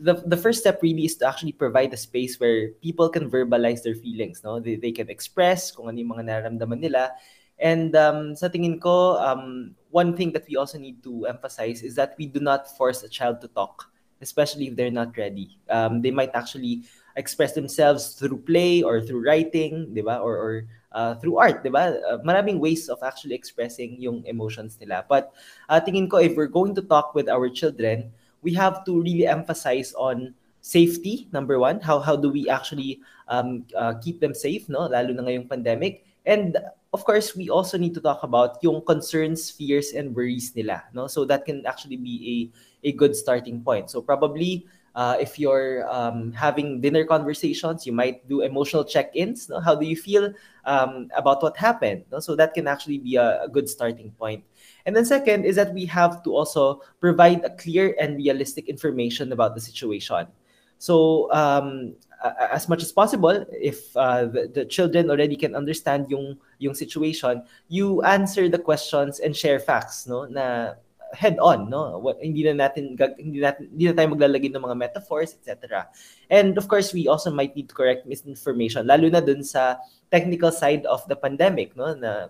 the, 0.00 0.14
the 0.26 0.36
first 0.36 0.60
step 0.60 0.80
really 0.82 1.04
is 1.04 1.16
to 1.16 1.28
actually 1.28 1.52
provide 1.52 1.92
a 1.92 1.96
space 1.96 2.38
where 2.40 2.68
people 2.82 3.08
can 3.08 3.30
verbalize 3.30 3.82
their 3.82 3.94
feelings, 3.94 4.42
no? 4.44 4.60
They, 4.60 4.76
they 4.76 4.92
can 4.92 5.10
express 5.10 5.70
kung 5.70 5.88
ano 5.88 5.98
yung 5.98 6.10
mga 6.10 6.24
nararamdaman 6.24 6.80
nila. 6.80 7.12
And 7.58 7.94
um, 7.96 8.36
sa 8.36 8.48
tingin 8.48 8.80
ko, 8.80 9.18
um, 9.18 9.74
one 9.90 10.16
thing 10.16 10.32
that 10.32 10.46
we 10.48 10.56
also 10.56 10.78
need 10.78 11.02
to 11.02 11.26
emphasize 11.26 11.82
is 11.82 11.94
that 11.96 12.14
we 12.18 12.26
do 12.26 12.40
not 12.40 12.70
force 12.76 13.02
a 13.02 13.08
child 13.08 13.40
to 13.42 13.48
talk 13.48 13.90
especially 14.20 14.68
if 14.68 14.76
they're 14.76 14.90
not 14.90 15.16
ready. 15.16 15.58
Um, 15.70 16.02
they 16.02 16.10
might 16.10 16.34
actually 16.34 16.84
express 17.16 17.52
themselves 17.54 18.14
through 18.14 18.42
play 18.42 18.82
or 18.82 19.00
through 19.00 19.24
writing, 19.24 19.94
di 19.94 20.02
ba? 20.02 20.18
Or, 20.18 20.36
or 20.36 20.64
uh, 20.92 21.14
through 21.16 21.38
art, 21.38 21.62
di 21.62 21.70
ba? 21.70 21.98
Uh, 22.02 22.18
maraming 22.24 22.58
ways 22.58 22.88
of 22.88 22.98
actually 23.02 23.34
expressing 23.34 24.00
yung 24.00 24.24
emotions 24.26 24.78
nila. 24.80 25.04
But 25.08 25.32
uh, 25.68 25.80
tingin 25.80 26.10
ko, 26.10 26.18
if 26.18 26.36
we're 26.36 26.50
going 26.50 26.74
to 26.74 26.82
talk 26.82 27.14
with 27.14 27.28
our 27.28 27.48
children, 27.48 28.10
we 28.42 28.54
have 28.54 28.84
to 28.84 29.00
really 29.00 29.26
emphasize 29.26 29.94
on 29.94 30.34
safety, 30.60 31.28
number 31.32 31.58
one. 31.58 31.80
How, 31.80 31.98
how 31.98 32.16
do 32.16 32.30
we 32.30 32.48
actually 32.48 33.00
um, 33.28 33.64
uh, 33.76 33.94
keep 34.02 34.20
them 34.20 34.34
safe, 34.34 34.68
no? 34.68 34.86
Lalo 34.86 35.12
na 35.12 35.22
ngayong 35.22 35.48
pandemic. 35.48 36.04
And 36.26 36.56
of 36.92 37.04
course, 37.04 37.36
we 37.36 37.48
also 37.48 37.78
need 37.78 37.94
to 37.94 38.00
talk 38.00 38.22
about 38.22 38.58
yung 38.62 38.84
concerns, 38.84 39.50
fears, 39.50 39.92
and 39.92 40.14
worries 40.14 40.52
nila. 40.54 40.84
No? 40.92 41.06
So 41.06 41.24
that 41.24 41.44
can 41.44 41.64
actually 41.66 41.96
be 41.96 42.52
a 42.84 42.90
a 42.90 42.92
good 42.92 43.16
starting 43.16 43.62
point. 43.62 43.90
So 43.90 44.00
probably 44.00 44.66
uh, 44.94 45.16
if 45.20 45.38
you're 45.38 45.86
um, 45.90 46.32
having 46.32 46.80
dinner 46.80 47.04
conversations, 47.04 47.86
you 47.86 47.92
might 47.92 48.28
do 48.28 48.42
emotional 48.42 48.84
check-ins. 48.84 49.48
No? 49.48 49.60
How 49.60 49.74
do 49.74 49.86
you 49.86 49.96
feel 49.96 50.32
um, 50.64 51.08
about 51.16 51.42
what 51.42 51.56
happened? 51.56 52.04
No? 52.10 52.20
So 52.20 52.34
that 52.36 52.54
can 52.54 52.66
actually 52.66 52.98
be 52.98 53.16
a, 53.16 53.44
a, 53.44 53.48
good 53.48 53.68
starting 53.68 54.10
point. 54.18 54.42
And 54.88 54.96
then 54.96 55.04
second 55.04 55.44
is 55.44 55.60
that 55.60 55.76
we 55.76 55.84
have 55.92 56.24
to 56.24 56.32
also 56.32 56.80
provide 56.96 57.44
a 57.44 57.52
clear 57.52 57.92
and 58.00 58.16
realistic 58.16 58.72
information 58.72 59.36
about 59.36 59.52
the 59.52 59.60
situation. 59.60 60.32
So 60.80 61.28
um, 61.28 61.92
as 62.24 62.72
much 62.72 62.80
as 62.80 62.90
possible, 62.90 63.44
if 63.52 63.92
uh, 63.92 64.24
the, 64.32 64.48
the 64.48 64.64
children 64.64 65.12
already 65.12 65.36
can 65.36 65.52
understand 65.52 66.08
yung 66.08 66.40
yung 66.56 66.72
situation, 66.72 67.44
you 67.68 68.00
answer 68.00 68.48
the 68.48 68.56
questions 68.56 69.20
and 69.20 69.36
share 69.36 69.60
facts, 69.60 70.08
no? 70.08 70.24
Na 70.24 70.80
head 71.12 71.38
on 71.40 71.70
no 71.70 71.96
what 71.96 72.20
hindi 72.20 72.44
na 72.44 72.68
natin 72.68 72.92
hindi 73.16 73.40
natin 73.40 73.72
hindi 73.72 73.88
na 73.88 73.96
tayo 73.96 74.12
maglalagay 74.12 74.52
ng 74.52 74.60
mga 74.60 74.76
metaphors 74.76 75.32
etc 75.40 75.88
and 76.28 76.52
of 76.60 76.68
course 76.68 76.92
we 76.92 77.08
also 77.08 77.32
might 77.32 77.56
need 77.56 77.64
to 77.64 77.72
correct 77.72 78.04
misinformation 78.04 78.84
lalo 78.84 79.08
na 79.08 79.24
dun 79.24 79.40
sa 79.40 79.80
technical 80.12 80.52
side 80.52 80.84
of 80.84 81.00
the 81.08 81.16
pandemic 81.16 81.72
no 81.80 81.96
na 81.96 82.28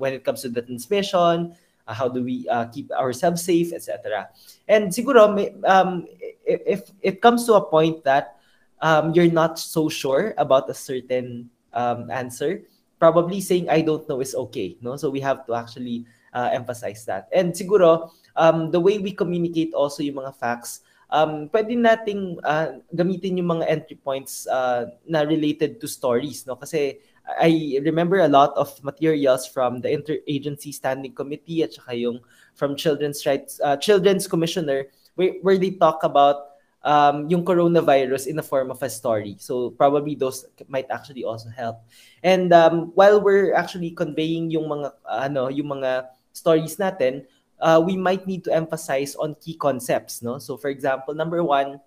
when 0.00 0.16
it 0.16 0.24
comes 0.24 0.40
to 0.40 0.48
the 0.48 0.64
transmission 0.64 1.52
uh, 1.90 1.94
how 1.94 2.06
do 2.06 2.22
we 2.22 2.46
uh, 2.46 2.70
keep 2.70 2.86
ourselves 2.94 3.42
safe 3.42 3.74
etc 3.74 4.30
and 4.70 4.94
siguro 4.94 5.26
um, 5.66 6.06
if, 6.46 6.62
if 6.62 6.80
it 7.02 7.18
comes 7.18 7.42
to 7.42 7.58
a 7.58 7.64
point 7.66 8.06
that 8.06 8.38
um, 8.78 9.10
you're 9.10 9.30
not 9.30 9.58
so 9.58 9.90
sure 9.90 10.32
about 10.38 10.70
a 10.70 10.74
certain 10.74 11.50
um, 11.74 12.06
answer 12.14 12.62
probably 13.02 13.42
saying 13.42 13.66
i 13.66 13.82
don't 13.82 14.06
know 14.06 14.22
is 14.22 14.38
okay 14.38 14.78
no 14.78 14.94
so 14.94 15.10
we 15.10 15.18
have 15.18 15.42
to 15.42 15.54
actually 15.58 16.06
uh, 16.32 16.50
emphasize 16.52 17.04
that. 17.06 17.28
And 17.32 17.52
siguro, 17.52 18.10
um, 18.36 18.70
the 18.70 18.80
way 18.80 18.98
we 18.98 19.12
communicate 19.12 19.74
also 19.74 20.02
yung 20.02 20.22
mga 20.22 20.34
facts, 20.36 20.80
um, 21.10 21.50
pwede 21.50 21.74
nating 21.74 22.38
uh, 22.44 22.78
gamitin 22.94 23.38
yung 23.38 23.58
mga 23.58 23.68
entry 23.68 23.98
points 23.98 24.46
uh, 24.46 24.94
na 25.06 25.22
related 25.22 25.80
to 25.80 25.86
stories. 25.88 26.46
No? 26.46 26.56
Kasi 26.56 26.98
I 27.26 27.78
remember 27.82 28.20
a 28.20 28.28
lot 28.28 28.56
of 28.56 28.72
materials 28.82 29.46
from 29.46 29.80
the 29.80 29.88
Interagency 29.88 30.74
Standing 30.74 31.12
Committee 31.12 31.62
at 31.62 31.74
saka 31.74 31.94
yung 31.94 32.20
from 32.54 32.76
Children's 32.76 33.24
Rights, 33.24 33.60
uh, 33.62 33.76
Children's 33.76 34.26
Commissioner 34.26 34.86
where, 35.14 35.36
where 35.42 35.58
they 35.58 35.70
talk 35.70 36.02
about 36.02 36.50
um, 36.82 37.28
yung 37.28 37.44
coronavirus 37.44 38.26
in 38.26 38.36
the 38.36 38.42
form 38.42 38.70
of 38.70 38.82
a 38.82 38.90
story. 38.90 39.36
So 39.38 39.70
probably 39.70 40.14
those 40.14 40.46
might 40.68 40.90
actually 40.90 41.24
also 41.24 41.48
help. 41.50 41.80
And 42.22 42.52
um, 42.52 42.92
while 42.94 43.20
we're 43.20 43.54
actually 43.54 43.90
conveying 43.90 44.50
yung 44.50 44.68
mga 44.68 44.92
uh, 45.04 45.20
ano, 45.28 45.48
yung 45.48 45.68
mga 45.68 46.08
stories 46.32 46.76
natin, 46.76 47.26
uh, 47.60 47.82
we 47.84 47.96
might 47.96 48.26
need 48.26 48.44
to 48.44 48.52
emphasize 48.52 49.14
on 49.16 49.36
key 49.40 49.54
concepts. 49.54 50.22
No? 50.22 50.38
So 50.38 50.56
for 50.56 50.68
example, 50.68 51.14
number 51.14 51.44
one, 51.44 51.80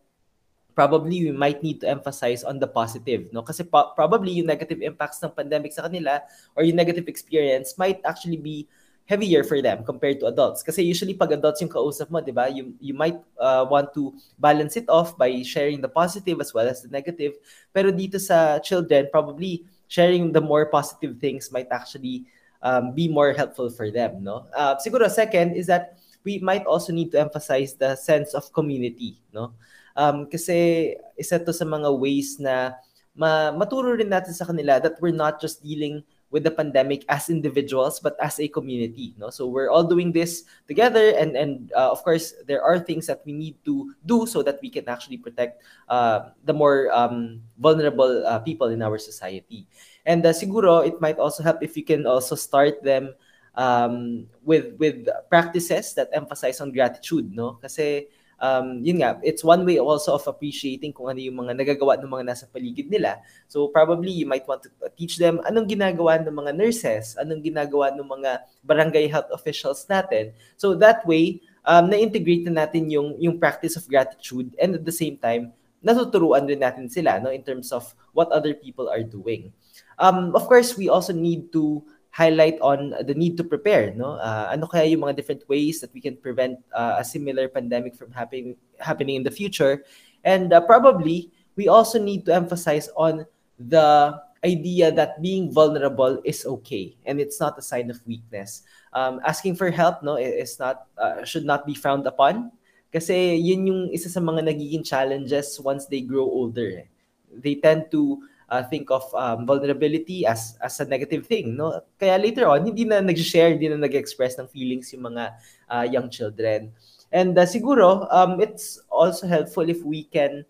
probably 0.75 1.25
we 1.25 1.31
might 1.31 1.61
need 1.61 1.81
to 1.81 1.87
emphasize 1.89 2.43
on 2.43 2.59
the 2.59 2.67
positive. 2.67 3.29
No? 3.31 3.41
Kasi 3.41 3.63
po- 3.63 3.93
probably 3.95 4.33
yung 4.33 4.49
negative 4.49 4.81
impacts 4.81 5.21
ng 5.23 5.31
pandemic 5.31 5.73
sa 5.73 5.85
kanila 5.85 6.21
or 6.57 6.63
yung 6.65 6.75
negative 6.75 7.07
experience 7.07 7.77
might 7.77 8.01
actually 8.05 8.37
be 8.37 8.67
heavier 9.05 9.43
for 9.43 9.61
them 9.61 9.83
compared 9.83 10.19
to 10.19 10.27
adults. 10.27 10.63
Kasi 10.63 10.81
usually 10.81 11.13
pag 11.13 11.31
adults 11.31 11.61
yung 11.61 11.69
kausap 11.69 12.09
mo, 12.09 12.21
di 12.21 12.31
ba, 12.31 12.47
you, 12.47 12.73
you 12.79 12.93
might 12.93 13.19
uh, 13.39 13.65
want 13.67 13.93
to 13.93 14.13
balance 14.39 14.77
it 14.77 14.87
off 14.87 15.17
by 15.17 15.43
sharing 15.43 15.81
the 15.81 15.89
positive 15.89 16.39
as 16.39 16.53
well 16.53 16.67
as 16.67 16.81
the 16.81 16.89
negative. 16.89 17.35
Pero 17.73 17.91
dito 17.91 18.19
sa 18.19 18.59
children, 18.59 19.07
probably 19.11 19.65
sharing 19.87 20.31
the 20.31 20.41
more 20.41 20.71
positive 20.71 21.19
things 21.19 21.51
might 21.51 21.67
actually 21.69 22.25
um, 22.63 22.95
be 22.95 23.11
more 23.11 23.33
helpful 23.33 23.69
for 23.69 23.91
them. 23.91 24.23
No? 24.23 24.47
Uh, 24.55 24.75
siguro 24.79 25.11
second 25.11 25.53
is 25.53 25.67
that 25.67 25.99
we 26.23 26.39
might 26.39 26.63
also 26.65 26.95
need 26.95 27.11
to 27.11 27.19
emphasize 27.19 27.75
the 27.75 27.95
sense 27.99 28.33
of 28.33 28.51
community. 28.55 29.19
No? 29.35 29.51
Um, 29.93 30.25
kasi 30.25 30.97
isa 31.17 31.37
to 31.37 31.53
sa 31.53 31.65
mga 31.65 31.89
ways 31.93 32.41
na 32.41 32.73
ma 33.13 33.53
maturo 33.53 33.93
rin 33.93 34.09
natin 34.09 34.33
sa 34.33 34.45
kanila 34.49 34.81
that 34.81 34.97
we're 34.97 35.13
not 35.13 35.37
just 35.37 35.61
dealing 35.61 36.01
with 36.33 36.41
the 36.41 36.49
pandemic 36.49 37.05
as 37.13 37.29
individuals 37.29 38.01
but 38.01 38.17
as 38.17 38.41
a 38.41 38.49
community 38.49 39.13
no? 39.21 39.29
So 39.29 39.45
we're 39.45 39.69
all 39.69 39.85
doing 39.85 40.09
this 40.09 40.49
together 40.65 41.13
and 41.13 41.37
and 41.37 41.69
uh, 41.77 41.93
of 41.93 42.01
course 42.01 42.33
there 42.49 42.65
are 42.65 42.81
things 42.81 43.05
that 43.05 43.21
we 43.21 43.37
need 43.37 43.61
to 43.69 43.93
do 44.09 44.25
so 44.25 44.41
that 44.41 44.57
we 44.65 44.73
can 44.73 44.89
actually 44.89 45.21
protect 45.21 45.61
uh, 45.93 46.33
the 46.41 46.57
more 46.57 46.89
um, 46.89 47.45
vulnerable 47.61 48.25
uh, 48.25 48.41
people 48.41 48.73
in 48.73 48.81
our 48.81 48.97
society. 48.97 49.69
And 50.09 50.25
uh, 50.25 50.33
siguro 50.33 50.81
it 50.81 50.97
might 50.97 51.21
also 51.21 51.45
help 51.45 51.61
if 51.61 51.77
you 51.77 51.85
can 51.85 52.09
also 52.09 52.33
start 52.33 52.81
them 52.81 53.13
um, 53.53 54.25
with 54.41 54.73
with 54.81 55.05
practices 55.29 55.93
that 55.93 56.09
emphasize 56.17 56.57
on 56.65 56.73
gratitude 56.73 57.29
no? 57.29 57.61
Kasi 57.61 58.09
um, 58.43 58.83
yun 58.83 58.99
nga, 58.99 59.15
it's 59.23 59.39
one 59.39 59.63
way 59.63 59.79
also 59.79 60.19
of 60.19 60.27
appreciating 60.27 60.91
kung 60.91 61.07
ano 61.07 61.23
yung 61.23 61.39
mga 61.39 61.55
nagagawa 61.55 61.95
ng 61.95 62.11
mga 62.11 62.27
nasa 62.27 62.45
paligid 62.51 62.91
nila. 62.91 63.23
So 63.47 63.71
probably 63.71 64.11
you 64.11 64.27
might 64.27 64.43
want 64.43 64.67
to 64.67 64.69
teach 64.99 65.15
them 65.15 65.39
anong 65.47 65.71
ginagawa 65.71 66.19
ng 66.19 66.35
mga 66.35 66.51
nurses, 66.51 67.15
anong 67.15 67.39
ginagawa 67.39 67.95
ng 67.95 68.03
mga 68.03 68.43
barangay 68.67 69.07
health 69.07 69.31
officials 69.31 69.87
natin. 69.87 70.35
So 70.59 70.75
that 70.83 71.07
way, 71.07 71.39
um, 71.63 71.87
na-integrate 71.87 72.43
na 72.51 72.67
natin 72.67 72.91
yung, 72.91 73.15
yung 73.15 73.39
practice 73.39 73.79
of 73.79 73.87
gratitude 73.87 74.51
and 74.59 74.75
at 74.75 74.83
the 74.83 74.91
same 74.91 75.15
time, 75.15 75.55
natuturuan 75.79 76.43
din 76.43 76.59
natin 76.59 76.91
sila 76.91 77.23
no, 77.23 77.31
in 77.31 77.43
terms 77.47 77.71
of 77.71 77.95
what 78.11 78.27
other 78.35 78.51
people 78.51 78.91
are 78.91 79.03
doing. 79.03 79.55
Um, 79.99 80.35
of 80.35 80.47
course, 80.51 80.75
we 80.75 80.91
also 80.91 81.15
need 81.15 81.51
to 81.55 81.83
highlight 82.13 82.61
on 82.61 82.93
the 83.09 83.13
need 83.17 83.35
to 83.35 83.43
prepare 83.43 83.89
no? 83.97 84.21
Uh, 84.21 84.53
ano 84.53 84.69
kaya 84.69 84.85
yung 84.85 85.01
mga 85.01 85.17
different 85.17 85.41
ways 85.49 85.81
that 85.81 85.89
we 85.97 85.99
can 85.99 86.13
prevent 86.13 86.61
uh, 86.77 87.01
a 87.01 87.03
similar 87.03 87.49
pandemic 87.49 87.97
from 87.97 88.13
happening 88.13 88.53
happening 88.77 89.17
in 89.17 89.25
the 89.25 89.33
future? 89.33 89.81
And 90.21 90.53
uh, 90.53 90.61
probably 90.61 91.33
we 91.57 91.67
also 91.67 91.97
need 91.97 92.29
to 92.29 92.31
emphasize 92.37 92.87
on 92.93 93.25
the 93.57 94.13
idea 94.45 94.93
that 94.93 95.21
being 95.25 95.49
vulnerable 95.49 96.21
is 96.21 96.45
okay 96.45 96.93
and 97.09 97.17
it's 97.17 97.41
not 97.41 97.57
a 97.57 97.65
sign 97.65 97.89
of 97.89 97.97
weakness. 98.05 98.61
Um, 98.93 99.17
asking 99.25 99.57
for 99.57 99.73
help 99.73 100.05
no 100.05 100.21
is 100.21 100.61
not 100.61 100.85
uh, 101.01 101.25
should 101.25 101.49
not 101.49 101.65
be 101.65 101.73
frowned 101.73 102.05
upon. 102.05 102.53
Kasi 102.93 103.41
yun 103.41 103.65
yung 103.65 103.81
isa 103.89 104.05
sa 104.05 104.21
mga 104.21 104.45
nagiging 104.53 104.85
challenges 104.85 105.57
once 105.57 105.89
they 105.89 106.05
grow 106.05 106.29
older. 106.29 106.85
They 107.33 107.57
tend 107.57 107.89
to 107.89 108.21
uh, 108.53 108.61
think 108.69 108.93
of 108.93 109.01
um, 109.17 109.49
vulnerability 109.49 110.29
as 110.29 110.53
as 110.61 110.77
a 110.77 110.85
negative 110.85 111.25
thing 111.25 111.57
no? 111.57 111.81
Kaya 111.97 112.21
later 112.21 112.45
on 112.45 112.69
hindi 112.69 112.85
na 112.85 113.01
nag-share 113.01 113.57
hindi 113.57 113.65
na 113.73 113.81
nag-express 113.81 114.37
ng 114.37 114.45
feelings 114.53 114.93
yung 114.93 115.09
mga 115.09 115.33
uh, 115.73 115.85
young 115.89 116.13
children. 116.13 116.69
And 117.09 117.33
uh, 117.33 117.49
siguro 117.49 118.05
um, 118.13 118.37
it's 118.37 118.77
also 118.93 119.25
helpful 119.25 119.65
if 119.65 119.81
we 119.81 120.05
can 120.05 120.45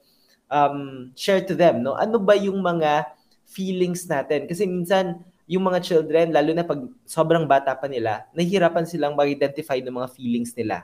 um, 0.51 1.15
share 1.15 1.39
to 1.47 1.55
them 1.55 1.79
no? 1.79 1.95
Ano 1.95 2.19
ba 2.19 2.35
yung 2.35 2.59
mga 2.59 3.07
feelings 3.47 4.03
natin? 4.11 4.51
Kasi 4.51 4.67
minsan 4.67 5.23
yung 5.47 5.63
mga 5.63 5.79
children 5.79 6.35
lalo 6.35 6.51
na 6.51 6.67
pag 6.67 6.83
sobrang 7.07 7.47
bata 7.47 7.75
pa 7.75 7.87
nila 7.87 8.27
nahihirapan 8.35 8.87
silang 8.87 9.15
mag-identify 9.15 9.79
ng 9.79 9.95
mga 9.95 10.11
feelings 10.11 10.51
nila. 10.59 10.83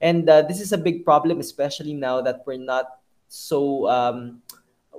And 0.00 0.24
uh, 0.30 0.40
this 0.46 0.62
is 0.62 0.72
a 0.72 0.80
big 0.80 1.02
problem 1.04 1.42
especially 1.42 1.92
now 1.92 2.22
that 2.22 2.46
we're 2.46 2.62
not 2.62 3.00
so 3.30 3.86
um, 3.86 4.42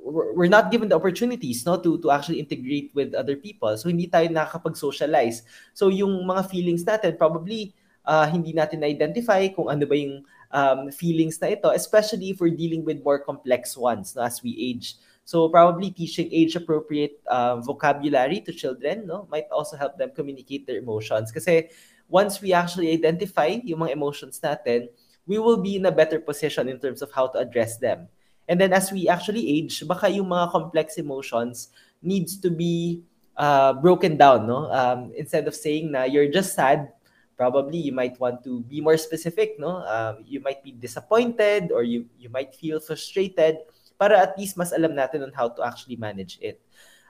we're 0.02 0.50
not 0.50 0.74
given 0.74 0.90
the 0.90 0.98
opportunities 0.98 1.62
no 1.62 1.78
to 1.78 2.02
to 2.02 2.10
actually 2.10 2.42
integrate 2.42 2.90
with 2.98 3.14
other 3.14 3.38
people 3.38 3.70
so 3.78 3.86
hindi 3.86 4.10
tayo 4.10 4.26
nakakapag-socialize 4.34 5.46
so 5.78 5.94
yung 5.94 6.26
mga 6.26 6.50
feelings 6.50 6.82
natin 6.82 7.14
probably 7.14 7.70
uh, 8.06 8.26
hindi 8.26 8.54
natin 8.54 8.82
na-identify 8.82 9.46
kung 9.54 9.70
ano 9.70 9.86
ba 9.86 9.94
yung 9.94 10.26
um, 10.52 10.92
feelings 10.92 11.40
na 11.42 11.54
ito, 11.56 11.70
especially 11.72 12.32
if 12.32 12.40
we're 12.40 12.54
dealing 12.54 12.86
with 12.86 13.04
more 13.04 13.20
complex 13.20 13.76
ones 13.76 14.16
no, 14.16 14.24
as 14.24 14.44
we 14.44 14.56
age. 14.58 14.96
So 15.24 15.50
probably 15.50 15.92
teaching 15.92 16.30
age-appropriate 16.32 17.22
uh, 17.28 17.62
vocabulary 17.62 18.42
to 18.42 18.52
children 18.52 19.08
no, 19.08 19.28
might 19.32 19.48
also 19.52 19.78
help 19.78 19.98
them 19.98 20.12
communicate 20.16 20.68
their 20.68 20.78
emotions. 20.78 21.32
Kasi 21.32 21.70
once 22.10 22.42
we 22.42 22.54
actually 22.54 22.92
identify 22.92 23.60
yung 23.64 23.80
mga 23.80 23.96
emotions 23.96 24.40
natin, 24.44 24.90
we 25.26 25.38
will 25.38 25.62
be 25.62 25.78
in 25.78 25.86
a 25.86 25.94
better 25.94 26.20
position 26.20 26.68
in 26.68 26.80
terms 26.80 27.02
of 27.02 27.12
how 27.12 27.28
to 27.28 27.40
address 27.40 27.78
them. 27.78 28.10
And 28.50 28.60
then 28.60 28.74
as 28.74 28.92
we 28.92 29.08
actually 29.08 29.48
age, 29.48 29.84
baka 29.88 30.10
yung 30.10 30.28
mga 30.28 30.52
complex 30.52 30.98
emotions 30.98 31.70
needs 32.02 32.38
to 32.42 32.50
be 32.50 33.04
uh, 33.38 33.74
broken 33.74 34.18
down, 34.18 34.48
no? 34.48 34.70
Um, 34.72 35.12
instead 35.16 35.48
of 35.48 35.56
saying 35.56 35.92
na 35.92 36.04
you're 36.04 36.30
just 36.30 36.54
sad, 36.54 36.92
probably 37.38 37.78
you 37.78 37.94
might 37.94 38.20
want 38.20 38.44
to 38.44 38.62
be 38.70 38.82
more 38.82 38.98
specific, 38.98 39.58
no? 39.58 39.82
Um, 39.86 40.26
you 40.26 40.42
might 40.42 40.64
be 40.64 40.72
disappointed 40.74 41.72
or 41.72 41.82
you 41.82 42.06
you 42.18 42.30
might 42.30 42.54
feel 42.54 42.78
frustrated 42.78 43.66
para 43.98 44.18
at 44.18 44.34
least 44.38 44.58
mas 44.58 44.74
alam 44.74 44.98
natin 44.98 45.26
on 45.26 45.34
how 45.34 45.50
to 45.50 45.62
actually 45.62 45.98
manage 45.98 46.42
it. 46.42 46.58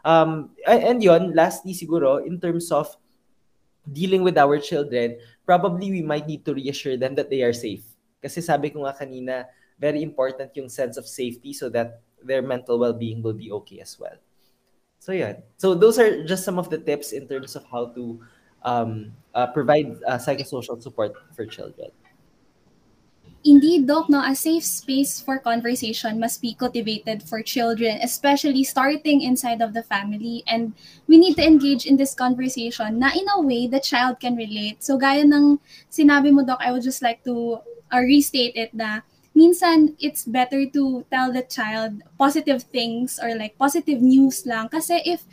Um, 0.04 0.52
and 0.68 1.00
yon, 1.00 1.32
lastly 1.32 1.72
siguro, 1.72 2.20
in 2.26 2.40
terms 2.42 2.72
of 2.72 2.90
dealing 3.88 4.24
with 4.24 4.38
our 4.38 4.60
children, 4.60 5.18
probably 5.46 5.92
we 5.92 6.02
might 6.02 6.28
need 6.28 6.44
to 6.46 6.54
reassure 6.54 6.98
them 6.98 7.16
that 7.16 7.30
they 7.30 7.44
are 7.44 7.54
safe. 7.54 7.86
Kasi 8.22 8.42
sabi 8.42 8.70
ko 8.70 8.86
nga 8.86 8.94
kanina, 8.94 9.46
very 9.82 10.06
important 10.06 10.54
yung 10.54 10.70
sense 10.70 10.96
of 10.96 11.10
safety 11.10 11.52
so 11.52 11.68
that 11.74 12.06
their 12.22 12.46
mental 12.46 12.78
well-being 12.78 13.26
will 13.26 13.34
be 13.34 13.52
okay 13.52 13.82
as 13.82 13.98
well. 13.98 14.16
So 15.02 15.12
yeah. 15.12 15.42
So 15.58 15.74
those 15.74 15.98
are 15.98 16.24
just 16.24 16.46
some 16.46 16.62
of 16.62 16.70
the 16.70 16.78
tips 16.78 17.12
in 17.12 17.28
terms 17.28 17.58
of 17.58 17.66
how 17.66 17.90
to 17.98 18.22
um, 18.62 19.12
uh, 19.34 19.48
provide 19.50 19.98
uh, 20.06 20.22
psychosocial 20.22 20.78
support 20.78 21.18
for 21.34 21.50
children. 21.50 21.90
Indeed, 23.44 23.88
Doc, 23.88 24.06
no, 24.08 24.22
a 24.22 24.36
safe 24.36 24.64
space 24.64 25.20
for 25.20 25.40
conversation 25.40 26.20
must 26.20 26.46
be 26.46 26.54
cultivated 26.54 27.24
for 27.26 27.42
children, 27.42 27.98
especially 28.04 28.64
starting 28.64 29.26
inside 29.26 29.66
of 29.66 29.74
the 29.74 29.82
family. 29.82 30.44
And 30.46 30.78
we 31.08 31.18
need 31.18 31.34
to 31.42 31.44
engage 31.44 31.88
in 31.90 31.98
this 31.98 32.14
conversation 32.14 33.02
na 33.02 33.10
in 33.18 33.26
a 33.34 33.42
way 33.42 33.66
the 33.66 33.82
child 33.82 34.22
can 34.22 34.38
relate. 34.38 34.86
So 34.86 34.94
gaya 35.02 35.26
ng 35.26 35.58
sinabi 35.90 36.30
mo, 36.30 36.46
Doc, 36.46 36.62
I 36.62 36.70
would 36.70 36.86
just 36.86 37.02
like 37.02 37.26
to 37.26 37.58
uh, 37.90 38.06
restate 38.06 38.54
it 38.54 38.78
na 38.78 39.02
minsan 39.36 39.96
it's 40.00 40.26
better 40.26 40.66
to 40.68 41.06
tell 41.12 41.32
the 41.32 41.44
child 41.44 42.04
positive 42.18 42.64
things 42.64 43.20
or 43.22 43.36
like 43.36 43.58
positive 43.58 44.02
news 44.02 44.46
lang. 44.46 44.68
Kasi 44.70 45.02
if 45.06 45.24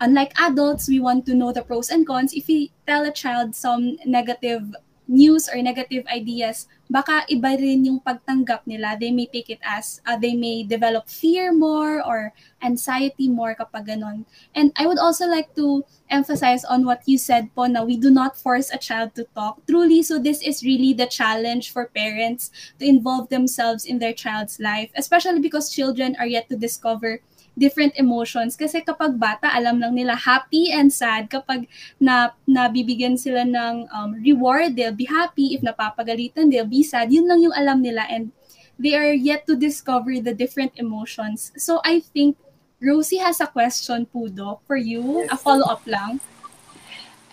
unlike 0.00 0.32
adults, 0.40 0.88
we 0.88 1.00
want 1.00 1.26
to 1.26 1.34
know 1.34 1.52
the 1.52 1.62
pros 1.62 1.90
and 1.90 2.06
cons. 2.06 2.32
If 2.32 2.48
we 2.48 2.72
tell 2.86 3.04
a 3.04 3.12
child 3.12 3.54
some 3.54 3.98
negative 4.06 4.74
news 5.08 5.48
or 5.48 5.56
negative 5.64 6.04
ideas, 6.12 6.68
baka 6.92 7.24
iba 7.32 7.56
rin 7.56 7.84
yung 7.88 8.00
pagtanggap 8.00 8.68
nila. 8.68 8.94
They 9.00 9.10
may 9.10 9.26
take 9.26 9.48
it 9.48 9.58
as, 9.64 10.04
uh, 10.04 10.20
they 10.20 10.36
may 10.36 10.62
develop 10.62 11.08
fear 11.08 11.50
more 11.50 12.04
or 12.04 12.32
anxiety 12.60 13.28
more 13.28 13.56
kapag 13.56 13.88
ganon. 13.88 14.28
And 14.54 14.70
I 14.76 14.86
would 14.86 15.00
also 15.00 15.26
like 15.26 15.56
to 15.56 15.82
emphasize 16.12 16.64
on 16.64 16.84
what 16.84 17.02
you 17.08 17.16
said 17.16 17.48
po 17.56 17.64
na 17.66 17.84
we 17.84 17.96
do 17.96 18.12
not 18.12 18.36
force 18.36 18.68
a 18.68 18.78
child 18.78 19.16
to 19.16 19.24
talk. 19.34 19.64
Truly, 19.66 20.04
so 20.04 20.20
this 20.20 20.44
is 20.44 20.62
really 20.62 20.92
the 20.92 21.08
challenge 21.08 21.72
for 21.72 21.88
parents 21.92 22.52
to 22.78 22.84
involve 22.84 23.28
themselves 23.32 23.84
in 23.84 23.98
their 23.98 24.12
child's 24.12 24.60
life, 24.60 24.92
especially 24.96 25.40
because 25.40 25.72
children 25.72 26.16
are 26.20 26.28
yet 26.28 26.48
to 26.48 26.56
discover 26.56 27.20
different 27.58 27.92
emotions. 27.98 28.54
Kasi 28.54 28.80
kapag 28.80 29.18
bata, 29.18 29.50
alam 29.50 29.82
lang 29.82 29.98
nila 29.98 30.14
happy 30.14 30.70
and 30.70 30.94
sad. 30.94 31.26
Kapag 31.26 31.66
na, 31.98 32.32
nabibigyan 32.46 33.18
sila 33.18 33.42
ng 33.42 33.90
um, 33.90 34.14
reward, 34.22 34.78
they'll 34.78 34.94
be 34.94 35.10
happy. 35.10 35.58
If 35.58 35.66
napapagalitan, 35.66 36.48
they'll 36.48 36.70
be 36.70 36.86
sad. 36.86 37.10
Yun 37.10 37.26
lang 37.26 37.42
yung 37.42 37.56
alam 37.58 37.82
nila 37.82 38.06
and 38.06 38.30
they 38.78 38.94
are 38.94 39.10
yet 39.10 39.44
to 39.50 39.58
discover 39.58 40.22
the 40.22 40.32
different 40.32 40.78
emotions. 40.78 41.50
So 41.58 41.82
I 41.82 42.00
think 42.00 42.38
Rosie 42.78 43.18
has 43.18 43.42
a 43.42 43.50
question 43.50 44.06
po, 44.06 44.30
Doc, 44.30 44.62
for 44.62 44.78
you. 44.78 45.26
A 45.26 45.36
follow-up 45.36 45.82
lang. 45.82 46.22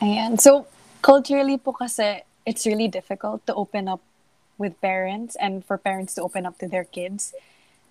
Ayan. 0.02 0.42
So, 0.42 0.66
culturally 1.06 1.62
po 1.62 1.72
kasi, 1.72 2.26
it's 2.46 2.66
really 2.66 2.90
difficult 2.90 3.46
to 3.46 3.54
open 3.54 3.88
up 3.88 4.02
with 4.58 4.80
parents 4.82 5.38
and 5.38 5.62
for 5.62 5.78
parents 5.78 6.16
to 6.16 6.22
open 6.26 6.46
up 6.46 6.58
to 6.60 6.68
their 6.68 6.84
kids. 6.84 7.34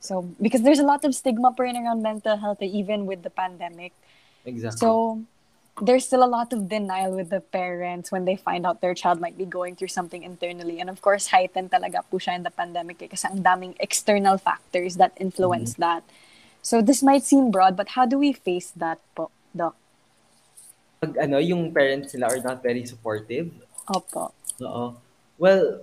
So, 0.04 0.28
because 0.36 0.60
there's 0.60 0.84
a 0.84 0.84
lot 0.84 1.00
of 1.08 1.16
stigma 1.16 1.56
pa 1.56 1.64
rin 1.64 1.80
around 1.80 2.04
mental 2.04 2.36
health 2.36 2.60
even 2.60 3.08
with 3.08 3.24
the 3.24 3.32
pandemic. 3.32 3.96
Exactly. 4.44 4.76
So, 4.76 5.24
there's 5.80 6.04
still 6.04 6.22
a 6.22 6.28
lot 6.28 6.52
of 6.52 6.68
denial 6.68 7.16
with 7.16 7.32
the 7.32 7.40
parents 7.40 8.12
when 8.12 8.28
they 8.28 8.36
find 8.36 8.68
out 8.68 8.84
their 8.84 8.92
child 8.92 9.18
might 9.18 9.40
be 9.40 9.48
going 9.48 9.74
through 9.74 9.88
something 9.88 10.22
internally. 10.22 10.78
And 10.78 10.92
of 10.92 11.00
course, 11.00 11.32
heightened 11.32 11.72
talaga 11.72 12.04
po 12.04 12.20
siya 12.20 12.36
in 12.36 12.44
the 12.44 12.52
pandemic 12.52 13.00
eh, 13.00 13.08
kasi 13.08 13.32
ang 13.32 13.40
daming 13.40 13.80
external 13.80 14.36
factors 14.36 15.00
that 15.00 15.16
influence 15.16 15.80
mm-hmm. 15.80 15.88
that. 15.88 16.04
So, 16.60 16.84
this 16.84 17.00
might 17.00 17.24
seem 17.24 17.48
broad, 17.48 17.72
but 17.72 17.96
how 17.96 18.04
do 18.04 18.20
we 18.20 18.36
face 18.36 18.76
that 18.76 19.00
po, 19.16 19.32
Doc? 19.56 19.72
Pag 21.00 21.16
ano, 21.16 21.40
yung 21.40 21.72
parents 21.72 22.12
nila 22.12 22.28
are 22.28 22.44
not 22.44 22.60
very 22.60 22.84
supportive. 22.84 23.48
Opo. 23.88 24.36
Oo. 24.60 25.00
Well, 25.40 25.80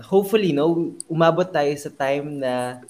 hopefully, 0.00 0.56
no, 0.56 0.96
umabot 1.04 1.52
tayo 1.52 1.76
sa 1.76 1.92
time 1.92 2.40
na 2.40 2.80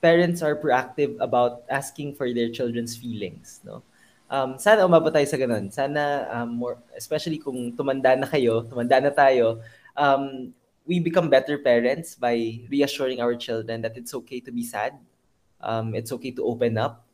parents 0.00 0.40
are 0.40 0.56
proactive 0.56 1.16
about 1.20 1.64
asking 1.68 2.16
for 2.16 2.32
their 2.32 2.48
children's 2.48 2.96
feelings, 2.96 3.60
no? 3.64 3.84
Um, 4.30 4.56
sana 4.62 4.86
umabot 4.86 5.10
tayo 5.10 5.26
sa 5.26 5.36
ganun. 5.36 5.68
Sana, 5.74 6.26
um, 6.30 6.54
more, 6.54 6.78
especially 6.94 7.42
kung 7.42 7.74
tumanda 7.74 8.14
na 8.14 8.30
kayo, 8.30 8.62
tumanda 8.62 9.02
na 9.02 9.10
tayo, 9.10 9.58
um, 9.98 10.54
we 10.86 11.02
become 11.02 11.26
better 11.26 11.58
parents 11.58 12.14
by 12.14 12.62
reassuring 12.70 13.18
our 13.18 13.34
children 13.34 13.82
that 13.82 13.98
it's 13.98 14.14
okay 14.14 14.38
to 14.38 14.54
be 14.54 14.62
sad. 14.62 14.94
Um, 15.60 15.94
it's 15.94 16.14
okay 16.14 16.30
to 16.32 16.46
open 16.46 16.78
up. 16.78 17.04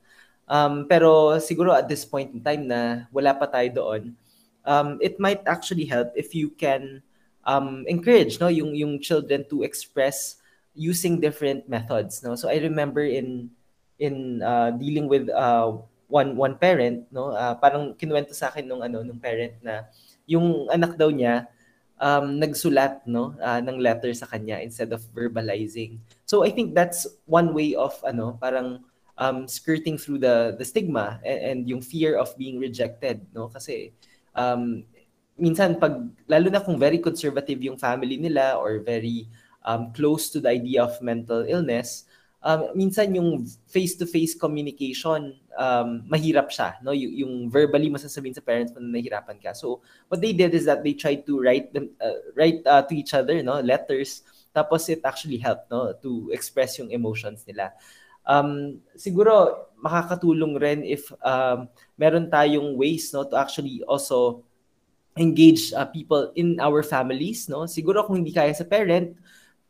Um, 0.46 0.86
pero 0.86 1.42
siguro 1.42 1.74
at 1.74 1.90
this 1.90 2.06
point 2.06 2.30
in 2.30 2.38
time 2.38 2.70
na 2.70 3.10
wala 3.10 3.34
pa 3.34 3.50
tayo 3.50 3.68
doon, 3.74 4.14
um, 4.62 5.00
it 5.02 5.18
might 5.18 5.42
actually 5.48 5.84
help 5.84 6.14
if 6.14 6.36
you 6.36 6.54
can 6.54 7.02
um, 7.42 7.82
encourage 7.90 8.38
no 8.38 8.46
yung 8.46 8.70
yung 8.74 9.02
children 9.02 9.42
to 9.50 9.66
express 9.66 10.38
using 10.76 11.18
different 11.18 11.64
methods 11.66 12.20
no? 12.22 12.36
So 12.36 12.52
i 12.52 12.60
remember 12.60 13.02
in 13.02 13.50
in 13.96 14.44
uh, 14.44 14.76
dealing 14.76 15.08
with 15.08 15.32
uh, 15.32 15.72
one 16.06 16.36
one 16.36 16.60
parent 16.60 17.08
no? 17.08 17.32
Uh, 17.32 17.56
parang 17.56 17.96
kinuwento 17.96 18.36
sa 18.36 18.52
akin 18.52 18.68
nung 18.68 18.84
ano 18.84 19.00
nung 19.00 19.18
parent 19.18 19.56
na 19.64 19.88
yung 20.28 20.68
anak 20.68 20.94
daw 21.00 21.08
niya 21.08 21.48
um, 21.96 22.36
nagsulat 22.36 23.02
no? 23.08 23.34
Uh, 23.40 23.58
ng 23.64 23.80
letter 23.80 24.12
sa 24.12 24.28
kanya 24.28 24.60
instead 24.60 24.92
of 24.92 25.00
verbalizing. 25.16 25.98
So 26.28 26.44
i 26.44 26.52
think 26.52 26.76
that's 26.76 27.08
one 27.24 27.56
way 27.56 27.72
of 27.74 27.96
ano 28.04 28.36
parang 28.36 28.84
um, 29.16 29.48
skirting 29.48 29.96
through 29.96 30.20
the 30.20 30.54
the 30.60 30.64
stigma 30.68 31.18
and, 31.24 31.40
and 31.40 31.58
yung 31.64 31.80
fear 31.80 32.20
of 32.20 32.36
being 32.36 32.60
rejected 32.60 33.24
no? 33.32 33.48
Kasi 33.48 33.96
um, 34.36 34.84
minsan 35.36 35.76
pag 35.76 36.00
lalo 36.28 36.48
na 36.48 36.60
kung 36.60 36.80
very 36.80 37.00
conservative 37.00 37.60
yung 37.60 37.76
family 37.76 38.16
nila 38.16 38.56
or 38.56 38.80
very 38.80 39.28
um, 39.66 39.92
close 39.92 40.30
to 40.30 40.38
the 40.38 40.48
idea 40.48 40.86
of 40.86 40.94
mental 41.02 41.42
illness, 41.42 42.06
um, 42.46 42.70
minsan 42.78 43.10
yung 43.18 43.42
face-to-face 43.66 44.38
communication, 44.38 45.34
um, 45.58 46.06
mahirap 46.06 46.46
siya. 46.54 46.78
No? 46.78 46.94
Y- 46.94 47.26
yung 47.26 47.50
verbally 47.50 47.90
mo 47.90 47.98
sasabihin 47.98 48.38
sa 48.38 48.46
parents 48.46 48.70
mo 48.70 48.78
na 48.78 48.94
nahihirapan 48.94 49.42
ka. 49.42 49.50
So, 49.52 49.82
what 50.06 50.22
they 50.22 50.30
did 50.30 50.54
is 50.54 50.64
that 50.70 50.86
they 50.86 50.94
tried 50.94 51.26
to 51.26 51.42
write 51.42 51.74
them, 51.74 51.90
uh, 51.98 52.22
write 52.38 52.62
uh, 52.62 52.86
to 52.86 52.94
each 52.94 53.12
other, 53.12 53.42
no? 53.42 53.58
letters, 53.58 54.22
tapos 54.54 54.86
it 54.88 55.02
actually 55.02 55.42
helped 55.42 55.66
no? 55.68 55.92
to 55.98 56.30
express 56.30 56.78
yung 56.78 56.94
emotions 56.94 57.42
nila. 57.44 57.74
Um, 58.26 58.82
siguro, 58.94 59.66
makakatulong 59.82 60.54
rin 60.58 60.80
if 60.86 61.10
um, 61.22 61.68
meron 61.98 62.30
tayong 62.30 62.78
ways 62.78 63.10
no, 63.14 63.26
to 63.26 63.36
actually 63.36 63.82
also 63.86 64.42
engage 65.16 65.72
uh, 65.72 65.86
people 65.86 66.30
in 66.34 66.58
our 66.58 66.82
families. 66.82 67.48
No? 67.48 67.66
Siguro 67.66 68.06
kung 68.06 68.22
hindi 68.22 68.34
kaya 68.34 68.54
sa 68.54 68.66
parent, 68.66 69.14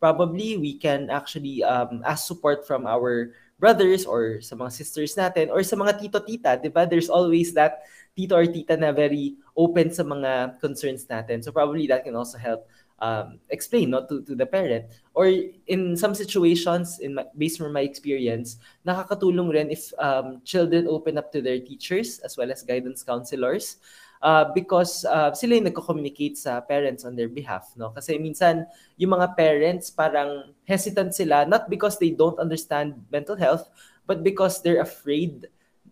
probably 0.00 0.56
we 0.56 0.76
can 0.76 1.10
actually 1.10 1.62
um, 1.62 2.02
ask 2.04 2.26
support 2.26 2.66
from 2.66 2.86
our 2.86 3.32
brothers 3.58 4.04
or 4.04 4.40
sa 4.44 4.54
mga 4.54 4.72
sisters 4.72 5.16
natin 5.16 5.48
or 5.48 5.64
sa 5.64 5.76
mga 5.76 5.96
tito-tita, 6.00 6.60
di 6.60 6.68
ba? 6.68 6.84
There's 6.84 7.08
always 7.08 7.56
that 7.56 7.88
tito 8.16 8.36
or 8.36 8.44
tita 8.44 8.76
na 8.76 8.92
very 8.92 9.36
open 9.56 9.88
sa 9.92 10.04
mga 10.04 10.60
concerns 10.60 11.08
natin. 11.08 11.40
So 11.40 11.52
probably 11.52 11.88
that 11.88 12.04
can 12.04 12.16
also 12.16 12.36
help 12.36 12.68
um, 13.00 13.38
explain 13.48 13.90
no, 13.90 14.04
to, 14.06 14.22
to 14.22 14.34
the 14.34 14.46
parent. 14.46 14.86
Or 15.14 15.28
in 15.66 15.96
some 15.96 16.14
situations, 16.14 17.00
in 17.00 17.14
my, 17.14 17.24
based 17.36 17.60
on 17.60 17.72
my 17.72 17.80
experience, 17.80 18.56
nakakatulong 18.86 19.52
rin 19.52 19.70
if 19.70 19.92
um, 19.98 20.40
children 20.44 20.88
open 20.88 21.18
up 21.18 21.32
to 21.32 21.40
their 21.40 21.60
teachers 21.60 22.20
as 22.20 22.36
well 22.36 22.52
as 22.52 22.62
guidance 22.62 23.02
counselors 23.02 23.76
uh, 24.22 24.48
because 24.52 25.04
uh, 25.04 25.32
sila 25.32 25.56
yung 25.58 25.68
nagko-communicate 25.68 26.36
sa 26.36 26.60
parents 26.60 27.04
on 27.04 27.16
their 27.16 27.28
behalf. 27.28 27.72
No? 27.76 27.90
Kasi 27.90 28.16
minsan, 28.20 28.64
yung 28.96 29.16
mga 29.16 29.36
parents 29.36 29.90
parang 29.90 30.52
hesitant 30.64 31.14
sila, 31.14 31.44
not 31.44 31.68
because 31.68 31.98
they 31.98 32.10
don't 32.10 32.38
understand 32.38 32.96
mental 33.12 33.36
health, 33.36 33.68
but 34.06 34.22
because 34.22 34.62
they're 34.62 34.80
afraid 34.80 35.46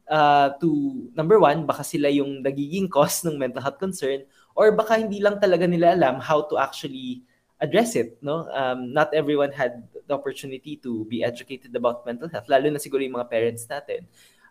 uh, 0.08 0.54
to, 0.60 1.10
number 1.16 1.40
one, 1.40 1.66
baka 1.66 1.84
sila 1.84 2.08
yung 2.08 2.44
nagiging 2.44 2.88
cause 2.88 3.24
ng 3.24 3.38
mental 3.38 3.62
health 3.62 3.78
concern, 3.78 4.22
or 4.54 4.70
baka 4.72 5.00
hindi 5.00 5.18
lang 5.18 5.40
talaga 5.42 5.66
nila 5.66 5.98
alam 5.98 6.22
how 6.22 6.42
to 6.46 6.58
actually 6.58 7.22
address 7.58 7.96
it, 7.96 8.18
no? 8.20 8.46
Um, 8.50 8.92
not 8.92 9.14
everyone 9.14 9.50
had 9.50 9.86
the 10.06 10.14
opportunity 10.14 10.76
to 10.84 11.06
be 11.08 11.24
educated 11.24 11.72
about 11.74 12.04
mental 12.04 12.28
health, 12.28 12.46
lalo 12.50 12.68
na 12.68 12.78
siguro 12.78 13.00
yung 13.00 13.16
mga 13.16 13.30
parents 13.30 13.64
natin. 13.64 14.04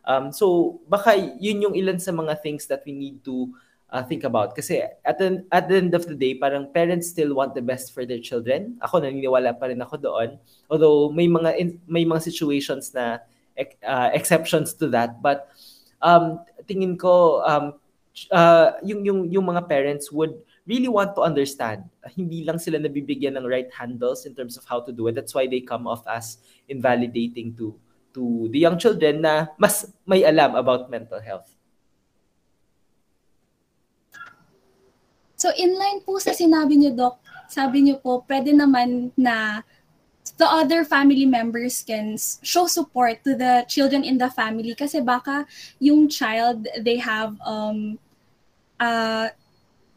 Um, 0.03 0.31
so, 0.31 0.79
baka 0.87 1.15
yun 1.39 1.63
yung 1.63 1.75
ilan 1.75 1.99
sa 1.99 2.11
mga 2.11 2.39
things 2.43 2.67
that 2.67 2.83
we 2.85 2.91
need 2.91 3.23
to 3.23 3.51
uh, 3.87 4.03
think 4.03 4.23
about. 4.23 4.55
Kasi 4.55 4.83
at 5.05 5.17
the, 5.17 5.45
at 5.51 5.69
the 5.69 5.77
end 5.77 5.93
of 5.93 6.05
the 6.05 6.15
day, 6.15 6.35
parang 6.35 6.67
parents 6.73 7.09
still 7.09 7.33
want 7.35 7.55
the 7.55 7.61
best 7.61 7.93
for 7.93 8.05
their 8.05 8.19
children. 8.19 8.75
Ako, 8.83 8.99
naniniwala 8.99 9.55
pa 9.55 9.71
rin 9.71 9.79
ako 9.79 9.95
doon. 9.97 10.29
Although, 10.67 11.13
may 11.13 11.27
mga, 11.29 11.79
may 11.87 12.03
mga 12.03 12.21
situations 12.21 12.91
na 12.91 13.23
uh, 13.87 14.09
exceptions 14.11 14.73
to 14.75 14.89
that. 14.91 15.21
But, 15.21 15.47
um, 16.01 16.43
tingin 16.67 16.99
ko, 16.99 17.45
um, 17.47 17.79
uh, 18.31 18.75
yung, 18.83 19.05
yung, 19.05 19.19
yung 19.31 19.45
mga 19.45 19.69
parents 19.69 20.11
would 20.11 20.35
really 20.67 20.87
want 20.87 21.15
to 21.15 21.21
understand. 21.21 21.83
Hindi 22.15 22.43
lang 22.43 22.59
sila 22.59 22.79
nabibigyan 22.79 23.35
ng 23.35 23.47
right 23.47 23.71
handles 23.71 24.25
in 24.25 24.35
terms 24.35 24.55
of 24.55 24.63
how 24.63 24.79
to 24.79 24.91
do 24.91 25.07
it. 25.07 25.15
That's 25.15 25.35
why 25.35 25.47
they 25.47 25.59
come 25.59 25.87
off 25.87 26.03
as 26.07 26.39
invalidating 26.67 27.55
to 27.59 27.75
to 28.13 28.47
the 28.54 28.62
young 28.62 28.78
children 28.78 29.26
na 29.26 29.49
mas 29.58 29.89
may 30.06 30.23
alam 30.23 30.54
about 30.56 30.88
mental 30.88 31.19
health. 31.19 31.49
So 35.36 35.52
inline 35.60 36.08
po 36.08 36.23
sa 36.23 36.32
sinabi 36.32 36.80
niyo, 36.80 36.95
Doc, 36.95 37.19
sabi 37.52 37.84
niyo 37.84 37.99
po, 37.99 38.23
pwede 38.23 38.56
naman 38.56 39.12
na 39.19 39.65
the 40.39 40.47
other 40.47 40.88
family 40.88 41.28
members 41.28 41.84
can 41.84 42.15
show 42.41 42.65
support 42.65 43.19
to 43.28 43.36
the 43.36 43.67
children 43.67 44.08
in 44.08 44.15
the 44.15 44.32
family 44.32 44.71
kasi 44.71 45.04
baka 45.04 45.43
yung 45.84 46.08
child, 46.08 46.63
they 46.80 46.95
have 46.95 47.36
um, 47.43 47.99
uh, 48.80 49.28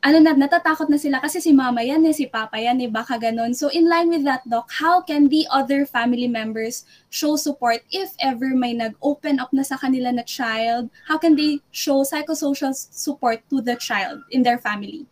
ano 0.07 0.23
na, 0.23 0.39
natatakot 0.39 0.87
na 0.87 1.03
sila 1.03 1.19
kasi 1.19 1.43
si 1.43 1.51
mama 1.51 1.83
yan 1.83 2.07
eh, 2.07 2.15
si 2.15 2.31
papa 2.31 2.55
yan 2.63 2.79
eh, 2.79 2.87
baka 2.87 3.19
ganun. 3.19 3.51
So 3.59 3.67
in 3.75 3.91
line 3.91 4.07
with 4.07 4.23
that, 4.23 4.47
Doc, 4.47 4.71
how 4.71 5.03
can 5.03 5.27
the 5.27 5.51
other 5.51 5.83
family 5.83 6.31
members 6.31 6.87
show 7.11 7.35
support 7.35 7.83
if 7.91 8.15
ever 8.23 8.55
may 8.55 8.71
nag-open 8.71 9.43
up 9.43 9.51
na 9.51 9.67
sa 9.67 9.75
kanila 9.75 10.15
na 10.15 10.23
child? 10.23 10.95
How 11.11 11.19
can 11.19 11.35
they 11.35 11.59
show 11.75 12.07
psychosocial 12.07 12.71
support 12.71 13.43
to 13.51 13.59
the 13.59 13.75
child 13.83 14.23
in 14.31 14.47
their 14.47 14.63
family? 14.63 15.11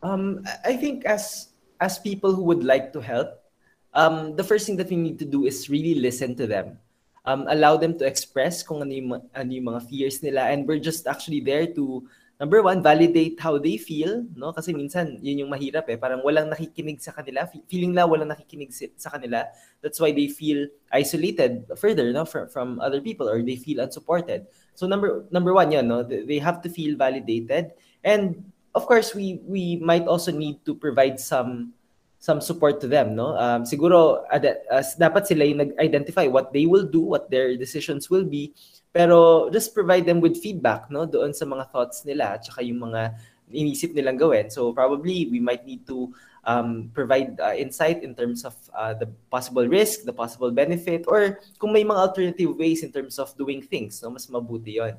Um, 0.00 0.40
I 0.64 0.80
think 0.80 1.04
as 1.04 1.52
as 1.76 2.00
people 2.00 2.32
who 2.32 2.48
would 2.48 2.64
like 2.64 2.96
to 2.96 3.00
help, 3.04 3.44
um, 3.92 4.32
the 4.40 4.46
first 4.46 4.64
thing 4.64 4.80
that 4.80 4.88
we 4.88 4.96
need 4.96 5.20
to 5.20 5.28
do 5.28 5.44
is 5.44 5.68
really 5.68 6.00
listen 6.00 6.32
to 6.40 6.48
them. 6.48 6.80
Um, 7.28 7.44
allow 7.46 7.76
them 7.76 8.00
to 8.00 8.08
express 8.08 8.64
kung 8.64 8.82
ano 8.82 8.90
yung, 8.90 9.08
ano 9.14 9.50
yung 9.52 9.68
mga 9.68 9.86
fears 9.86 10.24
nila 10.24 10.50
and 10.50 10.66
we're 10.66 10.82
just 10.82 11.06
actually 11.06 11.38
there 11.38 11.68
to 11.70 12.02
number 12.42 12.58
one, 12.58 12.82
validate 12.82 13.38
how 13.38 13.54
they 13.54 13.78
feel, 13.78 14.26
no? 14.34 14.50
Kasi 14.50 14.74
minsan, 14.74 15.22
yun 15.22 15.46
yung 15.46 15.50
mahirap 15.54 15.86
eh. 15.86 15.94
Parang 15.94 16.26
walang 16.26 16.50
nakikinig 16.50 16.98
sa 16.98 17.14
kanila. 17.14 17.46
Feeling 17.70 17.94
la 17.94 18.02
walang 18.02 18.34
nakikinig 18.34 18.74
sa 18.74 19.14
kanila. 19.14 19.46
That's 19.78 20.02
why 20.02 20.10
they 20.10 20.26
feel 20.26 20.66
isolated 20.90 21.70
further, 21.78 22.10
no? 22.10 22.26
From, 22.26 22.50
from 22.50 22.82
other 22.82 22.98
people 22.98 23.30
or 23.30 23.46
they 23.46 23.54
feel 23.54 23.78
unsupported. 23.78 24.50
So 24.74 24.90
number 24.90 25.22
number 25.30 25.54
one, 25.54 25.70
yun, 25.70 25.86
no? 25.86 26.02
They 26.02 26.42
have 26.42 26.58
to 26.66 26.68
feel 26.68 26.98
validated. 26.98 27.78
And 28.02 28.50
of 28.74 28.90
course, 28.90 29.14
we 29.14 29.38
we 29.46 29.78
might 29.78 30.10
also 30.10 30.34
need 30.34 30.66
to 30.66 30.74
provide 30.74 31.22
some 31.22 31.78
some 32.18 32.42
support 32.42 32.82
to 32.82 32.90
them, 32.90 33.14
no? 33.14 33.38
Um, 33.38 33.62
siguro, 33.62 34.26
ad- 34.34 34.66
as 34.66 34.98
dapat 34.98 35.30
sila 35.30 35.46
yung 35.46 35.62
nag-identify 35.62 36.26
what 36.26 36.50
they 36.50 36.66
will 36.66 36.86
do, 36.86 37.06
what 37.06 37.30
their 37.30 37.54
decisions 37.54 38.10
will 38.10 38.26
be, 38.26 38.50
pero 38.92 39.48
just 39.48 39.72
provide 39.72 40.04
them 40.04 40.20
with 40.20 40.36
feedback 40.36 40.92
no 40.92 41.08
doon 41.08 41.32
sa 41.32 41.48
mga 41.48 41.72
thoughts 41.72 42.04
nila 42.04 42.36
at 42.36 42.44
saka 42.44 42.60
yung 42.60 42.92
mga 42.92 43.16
inisip 43.52 43.92
nilang 43.96 44.20
gawin. 44.20 44.48
So 44.52 44.72
probably 44.72 45.28
we 45.28 45.40
might 45.40 45.64
need 45.64 45.84
to 45.88 46.12
um, 46.44 46.92
provide 46.92 47.40
uh, 47.40 47.56
insight 47.56 48.04
in 48.04 48.14
terms 48.14 48.44
of 48.44 48.54
uh, 48.76 48.94
the 48.94 49.08
possible 49.32 49.66
risk, 49.68 50.04
the 50.04 50.12
possible 50.12 50.50
benefit, 50.50 51.04
or 51.08 51.40
kung 51.58 51.72
may 51.72 51.84
mga 51.84 52.00
alternative 52.00 52.56
ways 52.56 52.82
in 52.82 52.92
terms 52.92 53.18
of 53.18 53.32
doing 53.36 53.62
things, 53.64 54.00
no, 54.02 54.10
mas 54.10 54.26
mabuti 54.28 54.76
yon. 54.80 54.96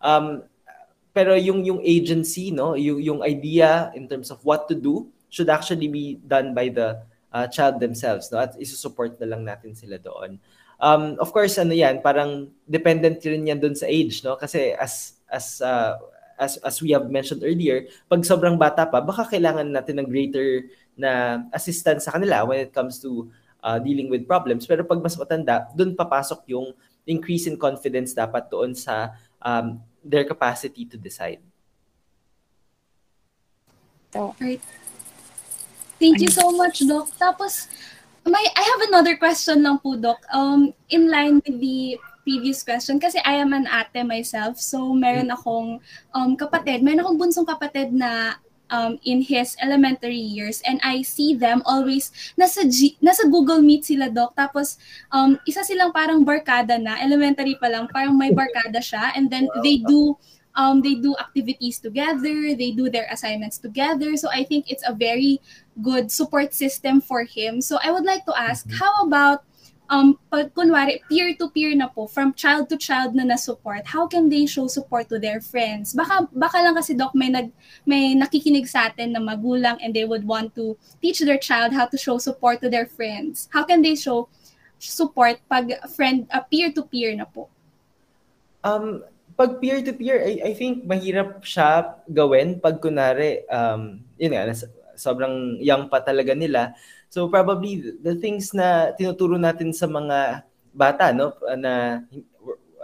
Um, 0.00 0.42
pero 1.12 1.34
yung 1.34 1.64
yung 1.64 1.80
agency, 1.82 2.50
no, 2.50 2.74
yung 2.74 3.00
yung 3.00 3.20
idea 3.22 3.92
in 3.96 4.08
terms 4.08 4.30
of 4.30 4.40
what 4.44 4.68
to 4.68 4.74
do 4.74 5.08
should 5.28 5.50
actually 5.50 5.88
be 5.88 6.18
done 6.26 6.54
by 6.54 6.68
the 6.68 6.98
uh, 7.32 7.46
child 7.48 7.78
themselves, 7.78 8.32
no, 8.32 8.42
at 8.42 8.56
isu-support 8.58 9.20
na 9.20 9.28
lang 9.36 9.44
natin 9.46 9.76
sila 9.76 9.98
doon 10.00 10.40
um, 10.80 11.20
of 11.20 11.30
course, 11.30 11.60
ano 11.60 11.76
yan, 11.76 12.00
parang 12.00 12.48
dependent 12.66 13.20
rin 13.22 13.46
yan 13.46 13.60
dun 13.60 13.76
sa 13.76 13.86
age, 13.86 14.24
no? 14.24 14.34
Kasi 14.34 14.72
as, 14.74 15.20
as, 15.28 15.60
uh, 15.60 16.00
as, 16.40 16.56
as 16.64 16.80
we 16.80 16.90
have 16.96 17.06
mentioned 17.12 17.44
earlier, 17.44 17.86
pag 18.08 18.24
sobrang 18.24 18.56
bata 18.56 18.88
pa, 18.88 19.04
baka 19.04 19.28
kailangan 19.28 19.68
natin 19.68 20.00
ng 20.00 20.08
greater 20.08 20.66
na 20.96 21.44
assistance 21.52 22.08
sa 22.08 22.16
kanila 22.16 22.48
when 22.48 22.64
it 22.64 22.72
comes 22.72 22.98
to 22.98 23.28
uh, 23.62 23.78
dealing 23.78 24.08
with 24.08 24.24
problems. 24.24 24.64
Pero 24.64 24.82
pag 24.82 24.98
mas 25.04 25.14
matanda, 25.14 25.68
dun 25.76 25.92
papasok 25.92 26.48
yung 26.48 26.72
increase 27.04 27.46
in 27.46 27.60
confidence 27.60 28.16
dapat 28.16 28.48
doon 28.48 28.72
sa 28.72 29.12
um, 29.44 29.80
their 30.00 30.24
capacity 30.24 30.88
to 30.88 30.96
decide. 30.96 31.40
Right. 34.10 34.60
Thank 36.00 36.24
you 36.24 36.32
so 36.32 36.50
much, 36.50 36.82
Doc. 36.82 37.12
Tapos, 37.20 37.68
may 38.26 38.44
I 38.56 38.62
have 38.62 38.82
another 38.88 39.16
question 39.16 39.62
lang 39.64 39.78
po, 39.80 39.96
Doc. 39.96 40.20
Um, 40.32 40.72
in 40.92 41.08
line 41.08 41.40
with 41.44 41.56
the 41.60 41.96
previous 42.24 42.62
question, 42.62 43.00
kasi 43.00 43.18
I 43.24 43.40
am 43.40 43.52
an 43.56 43.66
ate 43.68 44.04
myself, 44.04 44.60
so 44.60 44.92
meron 44.92 45.32
mm. 45.32 45.36
akong 45.36 45.68
um, 46.12 46.36
kapatid, 46.36 46.84
meron 46.84 47.04
akong 47.04 47.20
bunsong 47.20 47.48
kapatid 47.48 47.92
na 47.92 48.36
um, 48.70 48.96
in 49.04 49.20
his 49.20 49.56
elementary 49.60 50.18
years 50.18 50.62
and 50.64 50.78
I 50.82 51.02
see 51.02 51.34
them 51.34 51.60
always 51.66 52.14
nasa 52.38 52.64
G, 52.70 52.96
nasa 53.02 53.26
Google 53.26 53.60
Meet 53.60 53.84
sila 53.84 54.08
doc 54.08 54.38
tapos 54.38 54.78
um, 55.10 55.36
isa 55.44 55.66
silang 55.66 55.90
parang 55.90 56.22
barkada 56.22 56.78
na 56.78 56.96
elementary 57.02 57.58
pa 57.58 57.66
lang 57.66 57.90
parang 57.90 58.14
may 58.14 58.30
barkada 58.30 58.78
siya 58.78 59.10
and 59.18 59.26
then 59.26 59.50
they 59.66 59.82
do 59.82 60.14
um, 60.56 60.80
they 60.82 60.98
do 60.98 61.14
activities 61.18 61.78
together, 61.78 62.54
they 62.54 62.72
do 62.74 62.90
their 62.90 63.06
assignments 63.10 63.58
together. 63.58 64.16
So 64.16 64.30
I 64.30 64.44
think 64.44 64.70
it's 64.70 64.82
a 64.86 64.94
very 64.94 65.40
good 65.82 66.12
support 66.12 66.54
system 66.54 67.00
for 67.00 67.24
him. 67.24 67.60
So 67.60 67.78
I 67.82 67.90
would 67.90 68.04
like 68.04 68.24
to 68.26 68.34
ask, 68.36 68.66
mm-hmm. 68.66 68.78
how 68.78 69.04
about 69.04 69.44
um, 69.90 70.16
pag 70.30 70.54
kunwari, 70.54 71.02
peer-to-peer 71.10 71.74
na 71.74 71.90
po, 71.90 72.06
from 72.06 72.32
child 72.32 72.70
to 72.70 72.78
child 72.78 73.12
na 73.12 73.26
na-support, 73.26 73.82
how 73.84 74.06
can 74.06 74.30
they 74.30 74.46
show 74.46 74.70
support 74.70 75.10
to 75.10 75.18
their 75.18 75.42
friends? 75.42 75.92
Baka, 75.92 76.30
baka 76.30 76.62
lang 76.62 76.78
kasi, 76.78 76.94
Doc, 76.94 77.10
may, 77.12 77.28
nag, 77.28 77.50
may 77.84 78.14
nakikinig 78.14 78.70
sa 78.70 78.86
atin 78.86 79.12
na 79.12 79.20
magulang 79.20 79.76
and 79.82 79.92
they 79.92 80.06
would 80.06 80.22
want 80.22 80.54
to 80.54 80.78
teach 81.02 81.18
their 81.20 81.38
child 81.38 81.74
how 81.74 81.90
to 81.90 81.98
show 81.98 82.16
support 82.22 82.62
to 82.62 82.70
their 82.70 82.86
friends. 82.86 83.50
How 83.52 83.66
can 83.66 83.82
they 83.82 83.98
show 83.98 84.30
support 84.78 85.42
pag 85.50 85.74
friend, 85.90 86.30
uh, 86.30 86.46
peer-to-peer 86.46 87.18
na 87.18 87.26
po? 87.26 87.50
Um, 88.62 89.02
pag 89.34 89.58
peer-to-peer, 89.58 90.22
I, 90.22 90.52
I 90.52 90.54
think 90.54 90.86
mahirap 90.86 91.42
siya 91.42 91.98
gawin 92.14 92.62
pag 92.62 92.78
kunari, 92.78 93.42
um, 93.50 94.06
yun 94.22 94.38
nga, 94.38 94.46
sobrang 95.00 95.56
young 95.58 95.88
pa 95.88 96.04
talaga 96.04 96.36
nila. 96.36 96.76
So 97.08 97.26
probably 97.26 97.96
the 97.98 98.14
things 98.20 98.52
na 98.52 98.92
tinuturo 98.92 99.40
natin 99.40 99.72
sa 99.72 99.88
mga 99.88 100.44
bata, 100.70 101.10
no, 101.10 101.34
na 101.58 102.04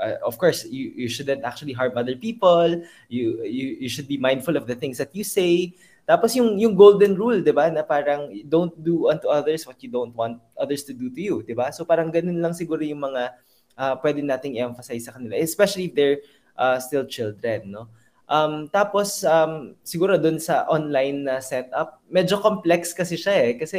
uh, 0.00 0.16
of 0.24 0.34
course 0.40 0.64
you, 0.66 0.92
you 0.96 1.08
shouldn't 1.08 1.44
actually 1.44 1.72
harm 1.72 1.94
other 1.94 2.16
people. 2.16 2.82
You, 3.06 3.44
you 3.44 3.86
you 3.86 3.88
should 3.92 4.08
be 4.08 4.18
mindful 4.18 4.56
of 4.56 4.66
the 4.66 4.74
things 4.74 4.98
that 4.98 5.14
you 5.14 5.22
say. 5.22 5.76
Tapos 6.06 6.38
yung 6.38 6.54
yung 6.58 6.78
golden 6.78 7.18
rule, 7.18 7.42
'di 7.42 7.50
ba, 7.50 7.66
na 7.70 7.82
parang 7.82 8.30
don't 8.46 8.74
do 8.78 9.10
unto 9.10 9.26
others 9.26 9.66
what 9.66 9.78
you 9.82 9.90
don't 9.90 10.14
want 10.14 10.38
others 10.54 10.86
to 10.86 10.94
do 10.94 11.10
to 11.10 11.20
you, 11.20 11.36
'di 11.42 11.54
ba? 11.54 11.74
So 11.74 11.82
parang 11.82 12.14
ganun 12.14 12.38
lang 12.38 12.54
siguro 12.54 12.82
yung 12.86 13.02
mga 13.02 13.34
uh, 13.74 13.94
pwede 14.00 14.22
nating 14.22 14.54
i-emphasize 14.58 15.06
sa 15.06 15.14
kanila, 15.14 15.34
especially 15.34 15.90
if 15.90 15.94
they're 15.94 16.20
uh, 16.54 16.78
still 16.78 17.04
children, 17.06 17.74
no? 17.74 17.90
Um, 18.26 18.66
tapos, 18.68 19.22
um, 19.22 19.78
siguro 19.86 20.18
dun 20.18 20.42
sa 20.42 20.66
online 20.66 21.22
na 21.22 21.38
setup, 21.38 22.02
medyo 22.10 22.42
complex 22.42 22.90
kasi 22.90 23.14
siya 23.14 23.34
eh. 23.50 23.52
Kasi 23.54 23.78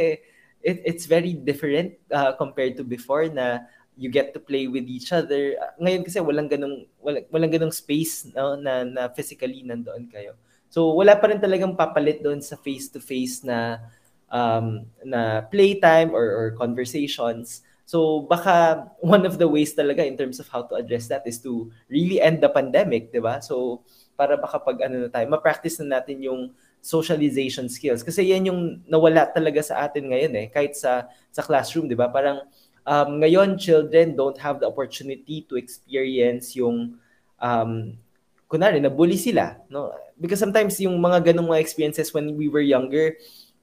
it, 0.64 0.76
it's 0.84 1.04
very 1.04 1.36
different 1.36 1.94
uh, 2.10 2.32
compared 2.34 2.76
to 2.80 2.84
before 2.84 3.28
na 3.28 3.68
you 3.98 4.08
get 4.08 4.32
to 4.32 4.40
play 4.40 4.70
with 4.70 4.86
each 4.88 5.12
other. 5.12 5.58
Ngayon 5.82 6.06
kasi 6.06 6.22
walang 6.22 6.48
ganong, 6.48 6.86
walang, 7.02 7.26
walang 7.28 7.52
ganong 7.52 7.74
space 7.74 8.30
no, 8.30 8.54
na, 8.54 8.86
na 8.86 9.02
physically 9.10 9.60
nandoon 9.66 10.06
kayo. 10.08 10.38
So 10.70 10.92
wala 10.94 11.16
pa 11.18 11.28
rin 11.28 11.40
talagang 11.40 11.76
papalit 11.76 12.22
doon 12.22 12.44
sa 12.44 12.54
face-to-face 12.56 13.42
na 13.42 13.82
um, 14.28 14.84
na 15.04 15.42
playtime 15.48 16.12
or, 16.12 16.24
or 16.24 16.46
conversations. 16.54 17.64
So 17.88 18.28
baka 18.28 18.86
one 19.00 19.24
of 19.24 19.40
the 19.40 19.48
ways 19.48 19.72
talaga 19.72 20.04
in 20.04 20.16
terms 20.16 20.38
of 20.38 20.48
how 20.48 20.62
to 20.68 20.76
address 20.76 21.08
that 21.08 21.24
is 21.24 21.40
to 21.42 21.72
really 21.88 22.20
end 22.20 22.44
the 22.44 22.52
pandemic, 22.52 23.10
'di 23.10 23.24
ba? 23.24 23.40
So 23.40 23.82
para 24.18 24.34
baka 24.34 24.58
pag 24.58 24.90
ano 24.90 25.06
na 25.06 25.08
tayo, 25.08 25.30
ma-practice 25.30 25.78
na 25.86 26.02
natin 26.02 26.18
yung 26.26 26.50
socialization 26.82 27.70
skills 27.70 28.02
kasi 28.02 28.26
yan 28.34 28.50
yung 28.50 28.60
nawala 28.86 29.26
talaga 29.30 29.62
sa 29.62 29.86
atin 29.86 30.10
ngayon 30.14 30.32
eh 30.38 30.46
kahit 30.46 30.78
sa 30.78 31.10
sa 31.34 31.42
classroom 31.42 31.90
'di 31.90 31.98
ba 31.98 32.06
parang 32.06 32.46
um, 32.86 33.18
ngayon 33.18 33.58
children 33.58 34.14
don't 34.14 34.38
have 34.38 34.62
the 34.62 34.66
opportunity 34.66 35.42
to 35.42 35.58
experience 35.58 36.54
yung 36.54 36.94
um 37.42 37.98
kunari 38.46 38.78
na 38.78 38.94
bully 38.94 39.18
sila 39.18 39.58
no 39.66 39.90
because 40.14 40.38
sometimes 40.38 40.78
yung 40.78 40.94
mga 41.02 41.34
ganung 41.34 41.50
mga 41.50 41.66
experiences 41.66 42.14
when 42.14 42.30
we 42.38 42.46
were 42.46 42.62
younger 42.62 43.18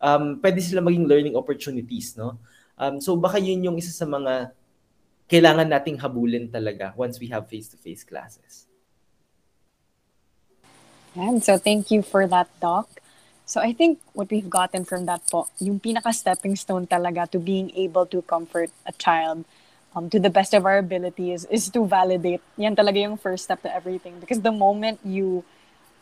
um, 0.06 0.39
pwede 0.41 0.60
sila 0.60 0.84
maging 0.84 1.08
learning 1.08 1.36
opportunities, 1.36 2.13
no? 2.13 2.38
Um, 2.76 3.00
so 3.00 3.15
baka 3.15 3.39
yun 3.39 3.63
yung 3.63 3.78
isa 3.80 3.89
sa 3.89 4.06
mga 4.06 4.52
kailangan 5.26 5.65
nating 5.65 5.98
habulin 5.98 6.52
talaga 6.52 6.91
once 6.94 7.18
we 7.18 7.32
have 7.32 7.48
face-to-face 7.48 8.04
classes. 8.04 8.68
And 11.15 11.43
so 11.43 11.58
thank 11.58 11.91
you 11.91 12.01
for 12.01 12.28
that, 12.28 12.47
Doc. 12.60 12.89
So 13.45 13.62
I 13.62 13.73
think 13.73 13.99
what 14.13 14.30
we've 14.32 14.49
gotten 14.49 14.86
from 14.86 15.06
that 15.06 15.21
po, 15.30 15.47
yung 15.60 15.80
pinaka-stepping 15.80 16.56
stone 16.56 16.88
talaga 16.88 17.30
to 17.32 17.39
being 17.39 17.71
able 17.75 18.06
to 18.08 18.21
comfort 18.23 18.71
a 18.86 18.91
child 18.91 19.45
um, 19.95 20.10
to 20.10 20.19
the 20.19 20.30
best 20.30 20.54
of 20.54 20.65
our 20.65 20.78
abilities 20.78 21.45
is 21.45 21.69
to 21.69 21.86
validate. 21.86 22.41
Yan 22.58 22.75
talaga 22.75 23.01
yung 23.01 23.17
first 23.17 23.45
step 23.45 23.62
to 23.62 23.73
everything. 23.73 24.19
Because 24.19 24.41
the 24.41 24.51
moment 24.51 24.99
you 25.06 25.45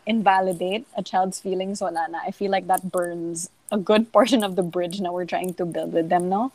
invalidate 0.06 0.88
a 0.98 1.04
child's 1.04 1.40
feelings, 1.40 1.80
wala 1.82 2.08
na. 2.10 2.20
I 2.26 2.32
feel 2.32 2.52
like 2.52 2.68
that 2.68 2.92
burns 2.92 3.50
a 3.72 3.78
good 3.78 4.12
portion 4.12 4.44
of 4.44 4.56
the 4.56 4.64
bridge 4.64 5.00
na 5.00 5.12
we're 5.12 5.30
trying 5.30 5.54
to 5.56 5.66
build 5.66 5.94
with 5.94 6.10
them, 6.10 6.30
no? 6.30 6.52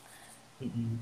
Mm-mm. 0.61 0.97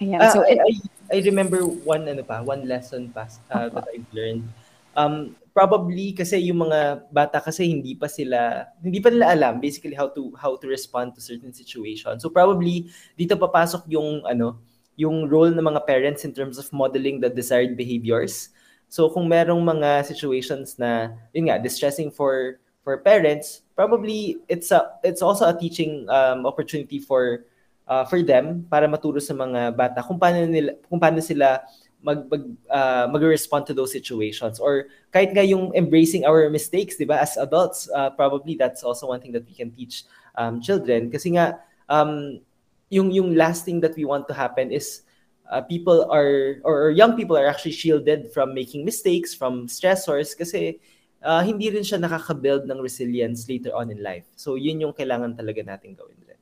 Ayan. 0.00 0.20
Ah, 0.20 0.32
so 0.32 0.42
I, 0.42 0.48
it, 0.48 0.58
I, 0.58 1.16
I 1.16 1.20
remember 1.22 1.64
one 1.66 2.08
ano 2.08 2.22
pa, 2.22 2.42
one 2.42 2.66
lesson 2.66 3.12
pa 3.12 3.28
uh, 3.52 3.68
that 3.68 3.84
I've 3.84 4.08
learned. 4.12 4.48
Um, 4.96 5.36
probably 5.60 6.16
kasi 6.16 6.40
yung 6.48 6.64
mga 6.64 7.04
bata 7.12 7.36
kasi 7.36 7.68
hindi 7.68 7.92
pa 7.92 8.08
sila 8.08 8.64
hindi 8.80 8.96
pa 8.96 9.12
nila 9.12 9.36
alam 9.36 9.60
basically 9.60 9.92
how 9.92 10.08
to 10.08 10.32
how 10.40 10.56
to 10.56 10.64
respond 10.64 11.12
to 11.12 11.20
certain 11.20 11.52
situations. 11.52 12.24
So 12.24 12.32
probably 12.32 12.88
dito 13.12 13.36
papasok 13.36 13.84
yung 13.92 14.24
ano, 14.24 14.56
yung 14.96 15.28
role 15.28 15.52
ng 15.52 15.60
mga 15.60 15.84
parents 15.84 16.24
in 16.24 16.32
terms 16.32 16.56
of 16.56 16.64
modeling 16.72 17.20
the 17.20 17.28
desired 17.28 17.76
behaviors. 17.76 18.56
So 18.88 19.12
kung 19.12 19.28
merong 19.28 19.60
mga 19.60 20.08
situations 20.08 20.80
na 20.80 21.12
yun 21.36 21.52
nga 21.52 21.60
distressing 21.60 22.08
for 22.08 22.56
for 22.80 22.96
parents, 23.04 23.60
probably 23.76 24.40
it's 24.48 24.72
a 24.72 24.96
it's 25.04 25.20
also 25.20 25.44
a 25.44 25.52
teaching 25.52 26.08
um, 26.08 26.48
opportunity 26.48 26.96
for 26.96 27.44
uh, 27.84 28.08
for 28.08 28.24
them 28.24 28.64
para 28.64 28.88
maturo 28.88 29.20
sa 29.20 29.36
mga 29.36 29.76
bata 29.76 30.00
kung 30.00 30.16
paano 30.16 30.40
nila 30.48 30.80
kung 30.88 30.96
paano 30.96 31.20
sila 31.20 31.60
mag 32.00 32.24
mag 32.32 32.42
uh, 32.72 33.06
mag-respond 33.12 33.68
to 33.68 33.76
those 33.76 33.92
situations 33.92 34.56
or 34.56 34.88
kahit 35.12 35.36
nga 35.36 35.44
yung 35.44 35.72
embracing 35.76 36.24
our 36.24 36.48
mistakes, 36.48 36.96
'di 36.96 37.04
ba? 37.04 37.20
As 37.20 37.36
adults, 37.36 37.88
uh, 37.92 38.08
probably 38.16 38.56
that's 38.56 38.80
also 38.80 39.12
one 39.12 39.20
thing 39.20 39.36
that 39.36 39.44
we 39.44 39.52
can 39.52 39.68
teach 39.72 40.08
um, 40.36 40.64
children 40.64 41.12
kasi 41.12 41.36
nga 41.36 41.60
um, 41.92 42.40
yung 42.88 43.12
yung 43.12 43.36
last 43.36 43.68
thing 43.68 43.78
that 43.84 43.92
we 43.94 44.08
want 44.08 44.24
to 44.26 44.34
happen 44.34 44.72
is 44.72 45.04
uh, 45.50 45.60
people 45.60 46.08
are 46.08 46.62
or, 46.64 46.90
young 46.90 47.16
people 47.16 47.36
are 47.36 47.46
actually 47.46 47.74
shielded 47.74 48.32
from 48.32 48.54
making 48.54 48.84
mistakes, 48.84 49.34
from 49.34 49.66
stressors 49.66 50.32
kasi 50.32 50.80
uh, 51.22 51.42
hindi 51.42 51.68
rin 51.68 51.82
siya 51.82 52.00
nakaka-build 52.00 52.64
ng 52.64 52.78
resilience 52.80 53.44
later 53.50 53.74
on 53.74 53.90
in 53.90 54.00
life. 54.02 54.24
So 54.38 54.54
yun 54.54 54.80
yung 54.80 54.94
kailangan 54.94 55.36
talaga 55.36 55.66
natin 55.66 55.98
gawin 55.98 56.16
rin. 56.24 56.40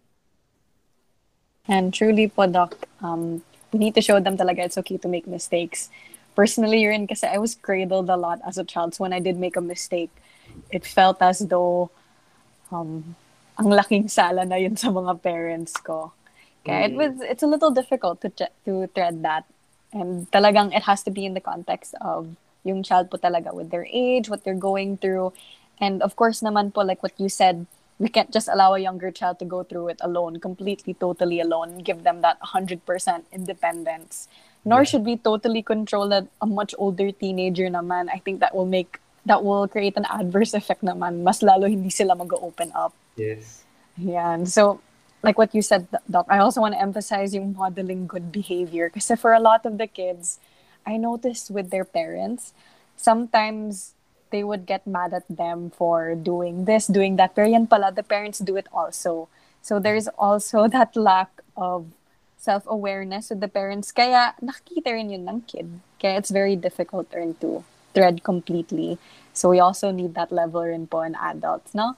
And 1.69 1.93
truly 1.93 2.29
po, 2.29 2.49
Doc, 2.49 2.77
um, 3.05 3.45
we 3.73 3.79
need 3.79 3.95
to 3.95 4.01
show 4.01 4.21
them 4.21 4.37
talaga 4.37 4.65
it's 4.65 4.79
okay 4.79 4.97
to 4.97 5.09
make 5.09 5.27
mistakes. 5.27 5.91
Personally, 6.35 6.83
yun 6.83 7.07
kasi 7.07 7.27
I 7.27 7.39
was 7.39 7.55
cradled 7.55 8.09
a 8.11 8.17
lot 8.17 8.41
as 8.47 8.59
a 8.59 8.65
child. 8.65 8.95
So 8.95 9.05
when 9.05 9.13
I 9.13 9.21
did 9.21 9.37
make 9.37 9.57
a 9.57 9.61
mistake, 9.61 10.11
it 10.71 10.87
felt 10.87 11.21
as 11.21 11.41
though 11.41 11.91
um, 12.71 13.17
ang 13.59 13.69
laking 13.69 14.09
sala 14.09 14.45
na 14.45 14.57
yun 14.57 14.77
sa 14.81 14.89
mga 14.89 15.21
parents 15.23 15.75
ko. 15.77 16.13
Kaya 16.65 16.89
it 16.89 16.95
was, 16.95 17.13
it's 17.23 17.43
a 17.43 17.51
little 17.51 17.71
difficult 17.71 18.21
to, 18.21 18.31
to 18.65 18.87
thread 18.95 19.23
that. 19.23 19.45
And 19.93 20.31
talagang 20.31 20.77
it 20.77 20.85
has 20.85 21.03
to 21.05 21.11
be 21.11 21.25
in 21.25 21.35
the 21.35 21.41
context 21.41 21.95
of 22.01 22.29
yung 22.65 22.83
child 22.83 23.11
po 23.11 23.17
talaga 23.17 23.55
with 23.55 23.71
their 23.71 23.87
age, 23.91 24.29
what 24.29 24.45
they're 24.45 24.59
going 24.59 24.99
through. 24.99 25.33
And 25.81 26.03
of 26.03 26.17
course 26.17 26.41
naman 26.41 26.75
po, 26.75 26.83
like 26.83 27.03
what 27.03 27.17
you 27.17 27.29
said, 27.29 27.67
we 28.03 28.09
can't 28.09 28.33
just 28.33 28.49
allow 28.49 28.75
a 28.75 28.79
younger 28.79 29.11
child 29.11 29.39
to 29.41 29.45
go 29.45 29.63
through 29.63 29.89
it 29.89 29.99
alone, 30.01 30.39
completely, 30.39 30.95
totally 30.95 31.41
alone, 31.41 31.79
give 31.79 32.05
them 32.05 32.23
that 32.23 32.41
100% 32.43 33.23
independence. 33.33 34.29
Nor 34.65 34.81
yeah. 34.81 34.85
should 34.85 35.05
we 35.05 35.17
totally 35.17 35.63
control 35.63 36.13
a, 36.13 36.27
a 36.41 36.47
much 36.47 36.75
older 36.79 37.11
teenager 37.11 37.67
naman. 37.67 38.09
I 38.13 38.19
think 38.19 38.41
that 38.41 38.55
will 38.55 38.67
make, 38.67 38.99
that 39.27 39.43
will 39.43 39.67
create 39.67 39.97
an 39.97 40.07
adverse 40.11 40.55
effect 40.55 40.83
naman. 40.83 41.23
Mas 41.23 41.43
lalo 41.43 41.67
hindi 41.67 41.91
sila 41.91 42.15
mag-open 42.15 42.73
up. 42.75 42.95
Yes. 43.17 43.65
Yeah. 43.97 44.35
And 44.35 44.49
so, 44.49 44.81
like 45.23 45.39
what 45.39 45.55
you 45.55 45.63
said, 45.63 45.89
Doc, 46.09 46.27
I 46.29 46.39
also 46.39 46.61
want 46.61 46.75
to 46.75 46.81
emphasize 46.81 47.35
yung 47.35 47.55
modeling 47.55 48.07
good 48.07 48.31
behavior. 48.31 48.91
Because 48.91 49.11
for 49.21 49.33
a 49.33 49.41
lot 49.41 49.67
of 49.67 49.79
the 49.79 49.87
kids, 49.87 50.39
I 50.87 50.97
noticed 50.97 51.51
with 51.51 51.71
their 51.71 51.85
parents, 51.85 52.53
sometimes 52.97 53.95
they 54.31 54.45
would 54.45 54.67
get 54.67 54.87
mad 54.87 55.15
at 55.15 55.25
them 55.29 55.71
for 55.71 56.15
doing 56.15 56.65
this, 56.65 56.87
doing 56.87 57.17
that. 57.17 57.35
Pero 57.35 57.47
yan 57.47 57.67
pala, 57.67 57.93
the 57.93 58.03
parents 58.03 58.39
do 58.39 58.57
it 58.57 58.67
also. 58.73 59.29
So 59.63 59.79
there's 59.79 60.09
also 60.19 60.69
that 60.77 60.97
lack 60.97 61.31
of 61.57 61.87
self-awareness 62.39 63.31
with 63.31 63.41
the 63.41 63.49
parents. 63.49 63.93
Kaya 63.93 64.35
nakikita 64.43 64.95
rin 64.95 65.11
yun 65.11 65.29
ng 65.29 65.41
kid. 65.43 65.69
Kaya 66.01 66.19
it's 66.19 66.31
very 66.31 66.57
difficult 66.57 67.11
rin 67.13 67.35
to 67.43 67.65
thread 67.95 68.23
completely. 68.23 68.99
So 69.33 69.51
we 69.51 69.61
also 69.61 69.91
need 69.91 70.15
that 70.15 70.33
level 70.33 70.63
rin 70.63 70.87
po 70.87 71.03
in 71.03 71.15
adults, 71.15 71.75
no? 71.75 71.95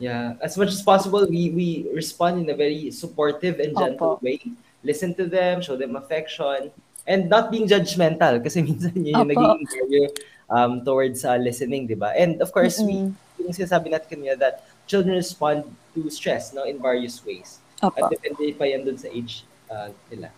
Yeah, 0.00 0.40
as 0.40 0.56
much 0.56 0.72
as 0.72 0.80
possible, 0.80 1.28
we 1.28 1.52
we 1.52 1.68
respond 1.92 2.40
in 2.40 2.48
a 2.48 2.56
very 2.56 2.88
supportive 2.88 3.60
and 3.60 3.76
gentle 3.76 4.16
Opo. 4.16 4.22
way. 4.24 4.40
Listen 4.80 5.12
to 5.20 5.28
them, 5.28 5.60
show 5.60 5.76
them 5.76 5.92
affection, 5.92 6.72
and 7.06 7.28
not 7.28 7.50
being 7.50 7.68
judgmental 7.68 8.42
kasi 8.42 8.62
minsan 8.66 8.92
yun 8.96 9.14
yung 9.14 9.28
Opo. 9.28 9.32
naging 9.32 9.64
barrier 9.68 10.08
um, 10.50 10.84
towards 10.84 11.24
uh, 11.24 11.38
listening, 11.38 11.86
di 11.86 11.94
ba? 11.94 12.12
And 12.16 12.42
of 12.42 12.52
course, 12.52 12.82
mm-hmm. 12.82 13.14
we, 13.38 13.46
yung 13.46 13.54
sinasabi 13.54 13.94
natin 13.94 14.08
kanina 14.10 14.36
that 14.38 14.66
children 14.84 15.16
respond 15.16 15.64
to 15.94 16.10
stress 16.10 16.52
no, 16.52 16.66
in 16.66 16.82
various 16.82 17.22
ways. 17.24 17.62
Opo. 17.80 17.96
At 17.96 18.12
depende 18.12 18.52
pa 18.58 18.68
yan 18.68 18.84
dun 18.84 18.98
sa 18.98 19.08
age 19.08 19.46
uh, 19.70 19.88
nila. 20.10 20.28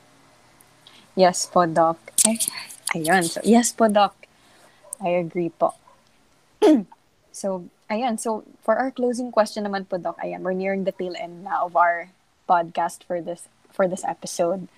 Yes 1.16 1.44
po, 1.44 1.66
Doc. 1.68 1.98
Ay, 2.24 2.40
ayun. 2.96 3.24
So, 3.26 3.40
yes 3.44 3.72
po, 3.72 3.88
Doc. 3.88 4.16
I 5.02 5.20
agree 5.20 5.50
po. 5.50 5.74
so, 7.32 7.66
ayan. 7.90 8.16
So, 8.16 8.46
for 8.62 8.78
our 8.78 8.88
closing 8.94 9.28
question 9.28 9.66
naman 9.66 9.90
po, 9.90 9.98
Doc, 9.98 10.16
ayan, 10.22 10.40
we're 10.40 10.56
nearing 10.56 10.84
the 10.88 10.94
tail 10.94 11.12
end 11.18 11.44
now 11.44 11.66
of 11.66 11.76
our 11.76 12.08
podcast 12.48 13.04
for 13.04 13.20
this 13.20 13.48
for 13.68 13.88
this 13.88 14.04
episode. 14.04 14.68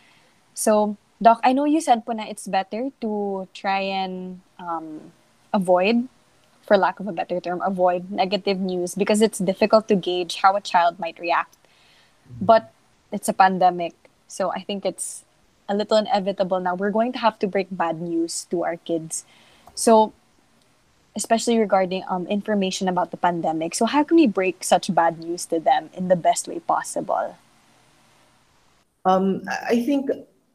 So, 0.54 0.96
Doc, 1.24 1.40
I 1.40 1.56
know 1.56 1.64
you 1.64 1.80
said 1.80 2.04
po 2.04 2.12
na 2.12 2.28
it's 2.28 2.44
better 2.44 2.92
to 3.00 3.48
try 3.56 3.80
and 3.80 4.44
um, 4.60 5.08
avoid, 5.56 6.04
for 6.68 6.76
lack 6.76 7.00
of 7.00 7.08
a 7.08 7.16
better 7.16 7.40
term, 7.40 7.64
avoid 7.64 8.12
negative 8.12 8.60
news 8.60 8.94
because 8.94 9.24
it's 9.24 9.40
difficult 9.40 9.88
to 9.88 9.96
gauge 9.96 10.44
how 10.44 10.54
a 10.54 10.60
child 10.60 11.00
might 11.00 11.18
react. 11.18 11.56
But 12.44 12.68
it's 13.08 13.24
a 13.24 13.32
pandemic, 13.32 13.96
so 14.28 14.52
I 14.52 14.60
think 14.60 14.84
it's 14.84 15.24
a 15.66 15.74
little 15.74 15.96
inevitable 15.96 16.60
now. 16.60 16.74
We're 16.74 16.92
going 16.92 17.16
to 17.16 17.18
have 17.24 17.38
to 17.40 17.46
break 17.46 17.68
bad 17.72 18.02
news 18.04 18.44
to 18.52 18.64
our 18.64 18.76
kids. 18.76 19.24
So, 19.74 20.12
especially 21.16 21.56
regarding 21.56 22.04
um, 22.06 22.26
information 22.26 22.86
about 22.86 23.12
the 23.12 23.16
pandemic. 23.16 23.74
So, 23.74 23.86
how 23.86 24.04
can 24.04 24.20
we 24.20 24.26
break 24.26 24.60
such 24.62 24.92
bad 24.92 25.20
news 25.24 25.46
to 25.46 25.58
them 25.58 25.88
in 25.96 26.08
the 26.08 26.16
best 26.16 26.48
way 26.48 26.60
possible? 26.60 27.38
Um, 29.06 29.48
I 29.48 29.80
think 29.84 30.10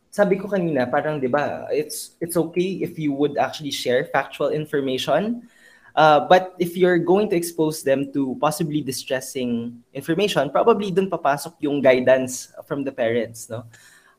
sabi 0.10 0.42
ko 0.42 0.50
kanina, 0.50 0.90
parang 0.90 1.22
'di 1.22 1.30
ba, 1.30 1.70
it's 1.70 2.18
it's 2.18 2.38
okay 2.38 2.82
if 2.82 2.98
you 2.98 3.14
would 3.14 3.38
actually 3.38 3.72
share 3.74 4.06
factual 4.10 4.50
information. 4.50 5.46
Uh, 6.00 6.24
but 6.30 6.54
if 6.62 6.78
you're 6.78 7.02
going 7.02 7.28
to 7.28 7.36
expose 7.36 7.84
them 7.84 8.14
to 8.14 8.38
possibly 8.40 8.80
distressing 8.80 9.76
information, 9.94 10.50
probably 10.50 10.94
dun 10.94 11.10
papasok 11.10 11.60
yung 11.60 11.82
guidance 11.82 12.54
from 12.64 12.86
the 12.86 12.94
parents, 12.94 13.50
no? 13.50 13.66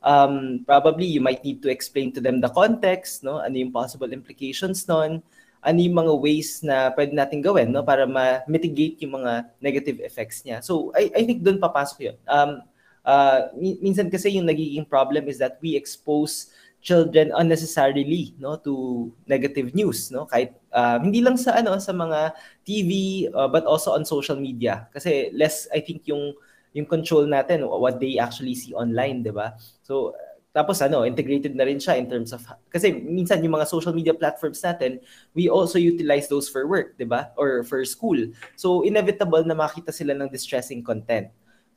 Um, 0.04 0.64
probably 0.64 1.06
you 1.06 1.20
might 1.20 1.44
need 1.44 1.62
to 1.62 1.70
explain 1.70 2.12
to 2.16 2.20
them 2.20 2.40
the 2.40 2.52
context, 2.52 3.24
no? 3.24 3.40
Ano 3.40 3.56
yung 3.56 3.72
possible 3.72 4.10
implications 4.12 4.84
nun? 4.88 5.24
Ano 5.60 5.78
yung 5.80 5.96
mga 5.96 6.12
ways 6.20 6.60
na 6.60 6.92
pwede 6.96 7.12
natin 7.16 7.40
gawin, 7.40 7.72
no? 7.72 7.80
Para 7.80 8.04
ma-mitigate 8.04 9.00
yung 9.04 9.20
mga 9.20 9.48
negative 9.60 10.04
effects 10.04 10.44
niya. 10.44 10.60
So, 10.60 10.92
I, 10.92 11.08
I 11.16 11.22
think 11.24 11.40
dun 11.40 11.60
papasok 11.60 11.98
yun. 12.00 12.16
Um, 12.28 12.60
uh, 13.04 13.50
minsan 13.56 14.10
kasi 14.10 14.36
yung 14.36 14.48
nagiging 14.48 14.88
problem 14.88 15.28
is 15.28 15.38
that 15.38 15.58
we 15.62 15.76
expose 15.76 16.52
children 16.80 17.28
unnecessarily 17.36 18.32
no 18.40 18.56
to 18.56 19.08
negative 19.28 19.76
news 19.76 20.08
no? 20.08 20.24
Kahit 20.24 20.56
uh, 20.72 20.96
hindi 20.98 21.20
lang 21.20 21.36
sa 21.36 21.60
ano 21.60 21.76
sa 21.76 21.92
mga 21.92 22.32
TV 22.64 22.90
uh, 23.32 23.48
but 23.48 23.68
also 23.68 23.92
on 23.92 24.04
social 24.04 24.40
media. 24.40 24.88
Kasi 24.92 25.28
less 25.36 25.68
I 25.70 25.84
think 25.84 26.08
yung 26.08 26.32
yung 26.72 26.88
control 26.88 27.28
natin 27.28 27.66
what 27.68 28.00
they 28.00 28.16
actually 28.16 28.56
see 28.56 28.72
online 28.72 29.20
'di 29.20 29.32
ba? 29.32 29.54
So 29.84 30.16
tapos 30.50 30.82
ano 30.82 31.06
integrated 31.06 31.54
na 31.54 31.62
rin 31.62 31.78
siya 31.78 31.94
in 32.00 32.10
terms 32.10 32.34
of 32.34 32.42
kasi 32.72 32.90
minsan 32.90 33.38
yung 33.44 33.54
mga 33.54 33.70
social 33.70 33.94
media 33.94 34.16
platforms 34.16 34.58
natin 34.64 34.98
we 35.30 35.46
also 35.46 35.78
utilize 35.78 36.26
those 36.26 36.48
for 36.48 36.64
work 36.64 36.96
'di 36.96 37.04
ba? 37.06 37.30
Or 37.36 37.60
for 37.62 37.84
school. 37.84 38.18
So 38.56 38.82
inevitable 38.88 39.44
na 39.44 39.54
makita 39.54 39.92
sila 39.92 40.16
ng 40.16 40.32
distressing 40.32 40.80
content 40.80 41.28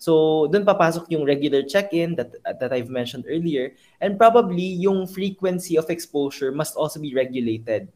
So, 0.03 0.45
doon 0.51 0.67
papasok 0.67 1.07
yung 1.15 1.23
regular 1.23 1.63
check-in 1.63 2.19
that, 2.19 2.35
that 2.43 2.75
I've 2.75 2.91
mentioned 2.91 3.23
earlier. 3.23 3.71
And 4.03 4.19
probably 4.19 4.83
yung 4.83 5.07
frequency 5.07 5.79
of 5.79 5.87
exposure 5.87 6.51
must 6.51 6.75
also 6.75 6.99
be 6.99 7.15
regulated. 7.15 7.87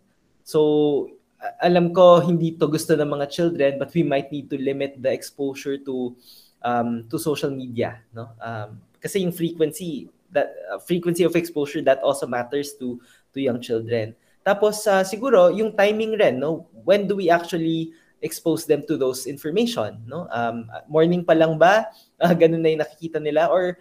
So, 0.47 1.11
alam 1.59 1.91
ko 1.91 2.23
hindi 2.23 2.55
to 2.55 2.71
gusto 2.71 2.95
ng 2.95 3.11
mga 3.11 3.27
children 3.29 3.71
but 3.77 3.91
we 3.93 4.01
might 4.01 4.31
need 4.31 4.49
to 4.49 4.57
limit 4.57 4.97
the 4.97 5.11
exposure 5.11 5.77
to 5.77 6.15
um, 6.63 7.05
to 7.11 7.19
social 7.19 7.51
media, 7.51 7.99
no? 8.15 8.31
Um, 8.39 8.81
kasi 9.03 9.21
yung 9.21 9.35
frequency 9.35 10.07
that 10.31 10.55
uh, 10.71 10.79
frequency 10.79 11.27
of 11.27 11.35
exposure 11.35 11.83
that 11.83 11.99
also 12.01 12.25
matters 12.25 12.73
to 12.79 12.97
to 13.35 13.43
young 13.43 13.59
children. 13.59 14.15
Tapos 14.47 14.87
uh, 14.87 15.03
siguro 15.03 15.51
yung 15.51 15.75
timing 15.75 16.15
rin, 16.15 16.39
no? 16.39 16.71
When 16.87 17.03
do 17.03 17.19
we 17.19 17.27
actually 17.27 17.91
expose 18.21 18.65
them 18.65 18.81
to 18.85 18.97
those 18.97 19.29
information, 19.29 20.01
no? 20.09 20.25
Um, 20.33 20.65
morning 20.89 21.21
pa 21.21 21.37
lang 21.37 21.57
ba 21.57 21.85
uh, 22.17 22.33
ganun 22.41 22.61
na 22.61 22.69
yung 22.73 22.81
nakikita 22.81 23.21
nila 23.21 23.49
or 23.49 23.77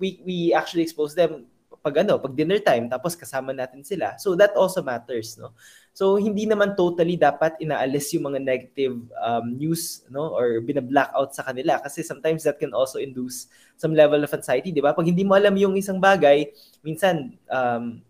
we 0.00 0.20
we 0.24 0.36
actually 0.50 0.82
expose 0.82 1.14
them 1.14 1.46
pag 1.86 2.02
ano, 2.02 2.18
pag 2.18 2.34
dinner 2.34 2.58
time 2.58 2.90
tapos 2.90 3.14
kasama 3.14 3.54
natin 3.54 3.86
sila. 3.86 4.18
So 4.18 4.34
that 4.34 4.58
also 4.58 4.82
matters, 4.82 5.38
no? 5.38 5.54
So 5.94 6.18
hindi 6.18 6.42
naman 6.42 6.74
totally 6.74 7.14
dapat 7.14 7.62
inaalis 7.62 8.10
yung 8.10 8.26
mga 8.26 8.42
negative 8.42 8.98
um, 9.22 9.54
news, 9.54 10.02
no, 10.10 10.34
or 10.34 10.58
bina-blackout 10.66 11.30
sa 11.30 11.46
kanila 11.46 11.78
kasi 11.78 12.02
sometimes 12.02 12.42
that 12.42 12.58
can 12.58 12.74
also 12.74 12.98
induce 12.98 13.46
some 13.78 13.94
level 13.94 14.18
of 14.18 14.34
anxiety, 14.34 14.74
'di 14.74 14.82
ba? 14.82 14.98
Pag 14.98 15.14
hindi 15.14 15.22
mo 15.22 15.38
alam 15.38 15.54
yung 15.54 15.78
isang 15.78 16.02
bagay, 16.02 16.50
minsan 16.82 17.38
um 17.46 18.02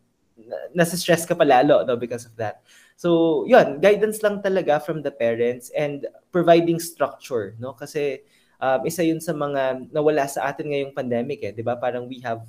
nasa 0.73 0.97
stress 0.97 1.25
ka 1.29 1.37
pa 1.37 1.45
lalo, 1.45 1.85
no, 1.85 1.97
because 2.01 2.25
of 2.25 2.33
that. 2.37 2.65
So, 2.97 3.45
yun, 3.45 3.79
guidance 3.85 4.25
lang 4.25 4.41
talaga 4.41 4.81
from 4.81 5.05
the 5.05 5.13
parents 5.13 5.69
and 5.77 6.09
providing 6.33 6.81
structure, 6.81 7.53
no? 7.61 7.77
Kasi 7.77 8.25
um, 8.61 8.81
isa 8.89 9.05
yun 9.05 9.21
sa 9.21 9.37
mga 9.37 9.93
nawala 9.93 10.25
sa 10.25 10.49
atin 10.49 10.73
ngayong 10.73 10.97
pandemic 10.97 11.45
eh, 11.45 11.53
'di 11.53 11.61
ba? 11.61 11.77
Parang 11.77 12.09
we 12.09 12.25
have 12.25 12.41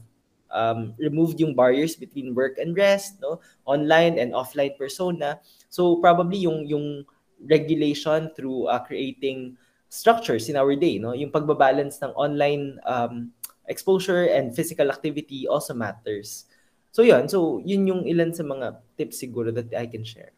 um, 0.51 0.95
removed 0.95 1.39
yung 1.39 1.51
barriers 1.51 1.99
between 1.99 2.31
work 2.31 2.55
and 2.59 2.75
rest, 2.79 3.19
no? 3.19 3.43
Online 3.67 4.15
and 4.19 4.31
offline 4.31 4.75
persona. 4.79 5.39
So 5.67 5.99
probably 5.99 6.47
yung 6.47 6.63
yung 6.63 7.03
regulation 7.43 8.31
through 8.33 8.71
uh, 8.71 8.81
creating 8.87 9.59
structures 9.91 10.47
in 10.47 10.55
our 10.55 10.75
day, 10.75 10.99
no? 10.99 11.11
Yung 11.11 11.31
pagbabalance 11.31 11.99
ng 12.03 12.15
online 12.15 12.79
um, 12.87 13.35
exposure 13.67 14.31
and 14.31 14.55
physical 14.55 14.87
activity 14.87 15.43
also 15.43 15.75
matters. 15.75 16.47
So 16.95 17.03
yun, 17.03 17.27
so 17.27 17.59
yun 17.67 17.83
yung 17.85 18.01
ilan 18.07 18.31
sa 18.31 18.47
mga 18.47 18.79
tips 18.95 19.19
siguro 19.21 19.51
that 19.51 19.69
I 19.75 19.85
can 19.91 20.07
share. 20.07 20.36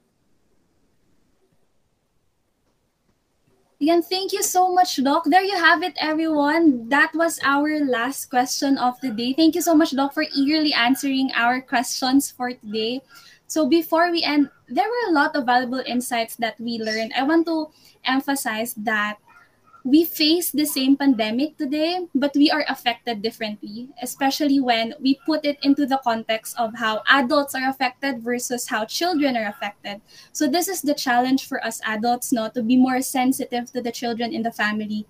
Again, 3.82 4.02
thank 4.04 4.34
you 4.34 4.44
so 4.44 4.74
much, 4.74 5.02
Doc. 5.02 5.24
There 5.26 5.42
you 5.42 5.56
have 5.56 5.84
it, 5.84 5.96
everyone. 5.96 6.90
That 6.90 7.16
was 7.16 7.40
our 7.44 7.80
last 7.80 8.30
question 8.30 8.78
of 8.78 9.00
the 9.00 9.10
day. 9.10 9.32
Thank 9.32 9.56
you 9.56 9.62
so 9.62 9.74
much, 9.74 9.96
Doc, 9.96 10.14
for 10.14 10.26
eagerly 10.36 10.74
answering 10.74 11.32
our 11.34 11.62
questions 11.62 12.30
for 12.30 12.52
today. 12.52 13.00
So 13.48 13.70
before 13.70 14.12
we 14.12 14.22
end, 14.22 14.52
there 14.68 14.84
were 14.84 15.06
a 15.08 15.16
lot 15.16 15.34
of 15.34 15.46
valuable 15.46 15.82
insights 15.88 16.36
that 16.44 16.60
we 16.60 16.78
learned. 16.78 17.14
I 17.16 17.24
want 17.24 17.48
to 17.48 17.72
emphasize 18.04 18.74
that 18.84 19.16
we 19.84 20.04
face 20.04 20.52
the 20.52 20.66
same 20.66 20.98
pandemic 20.98 21.58
today, 21.58 22.08
but 22.14 22.36
we 22.36 22.52
are 22.52 22.66
affected 22.68 23.22
differently, 23.22 23.90
especially 24.02 24.60
when 24.60 24.94
we 25.00 25.20
put 25.26 25.46
it 25.46 25.58
into 25.64 25.86
the 25.86 26.00
context 26.04 26.56
of 26.60 26.76
how 26.76 27.02
adults 27.08 27.56
are 27.56 27.70
affected 27.70 28.22
versus 28.22 28.68
how 28.68 28.86
children 28.86 29.38
are 29.38 29.48
affected. 29.48 30.02
So 30.32 30.48
this 30.48 30.68
is 30.68 30.82
the 30.82 30.94
challenge 30.94 31.48
for 31.48 31.64
us 31.64 31.80
adults, 31.86 32.32
no, 32.32 32.50
to 32.50 32.62
be 32.62 32.78
more 32.78 33.02
sensitive 33.02 33.72
to 33.72 33.82
the 33.82 33.92
children 33.92 34.34
in 34.34 34.44
the 34.44 34.52
family. 34.52 35.08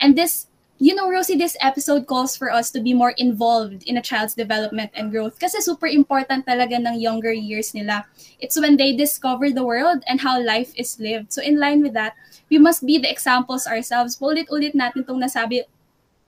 And 0.00 0.16
this 0.16 0.48
you 0.78 0.94
know, 0.94 1.10
Rosie, 1.10 1.36
this 1.36 1.56
episode 1.60 2.06
calls 2.06 2.36
for 2.36 2.50
us 2.50 2.70
to 2.70 2.80
be 2.80 2.94
more 2.94 3.10
involved 3.18 3.82
in 3.82 3.96
a 3.96 4.02
child's 4.02 4.34
development 4.34 4.90
and 4.94 5.10
growth 5.10 5.38
kasi 5.38 5.58
super 5.60 5.86
important 5.86 6.46
talaga 6.46 6.78
ng 6.78 7.02
younger 7.02 7.32
years 7.32 7.74
nila. 7.74 8.06
It's 8.38 8.58
when 8.58 8.78
they 8.78 8.94
discover 8.94 9.50
the 9.50 9.66
world 9.66 10.06
and 10.06 10.22
how 10.22 10.38
life 10.38 10.70
is 10.78 10.98
lived. 11.02 11.34
So 11.34 11.42
in 11.42 11.58
line 11.58 11.82
with 11.82 11.94
that, 11.94 12.14
we 12.48 12.58
must 12.58 12.86
be 12.86 12.98
the 12.98 13.10
examples 13.10 13.66
ourselves. 13.66 14.18
Ulit-ulit 14.22 14.78
natin 14.78 15.02
itong 15.02 15.18
nasabi 15.18 15.66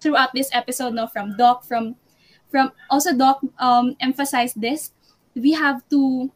throughout 0.01 0.35
this 0.35 0.51
episode 0.53 0.95
no 0.95 1.07
from 1.07 1.37
Doc 1.37 1.63
from 1.63 1.95
from 2.51 2.73
also 2.89 3.15
Doc 3.15 3.45
um 3.61 3.95
emphasize 4.01 4.57
this 4.57 4.91
we 5.37 5.53
have 5.53 5.85
to 5.93 6.33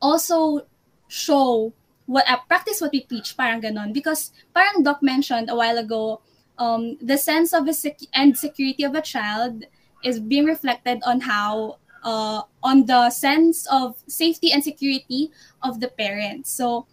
also 0.00 0.64
show 1.08 1.74
what 2.06 2.24
uh, 2.30 2.38
practice 2.48 2.80
what 2.80 2.94
we 2.94 3.02
preach 3.02 3.36
parang 3.36 3.60
ganon 3.60 3.92
because 3.92 4.30
parang 4.54 4.86
Doc 4.86 5.02
mentioned 5.02 5.50
a 5.50 5.58
while 5.58 5.76
ago 5.76 6.22
um 6.58 6.96
the 7.00 7.16
sense 7.16 7.52
of 7.52 7.68
sec- 7.74 8.10
and 8.14 8.36
security 8.36 8.84
of 8.84 8.94
a 8.94 9.02
child 9.02 9.64
is 10.04 10.20
being 10.20 10.44
reflected 10.44 11.00
on 11.04 11.20
how 11.20 11.78
uh 12.04 12.42
on 12.62 12.86
the 12.86 13.10
sense 13.10 13.66
of 13.70 13.96
safety 14.06 14.52
and 14.52 14.62
security 14.62 15.30
of 15.62 15.80
the 15.80 15.88
parents 15.88 16.50
so 16.50 16.86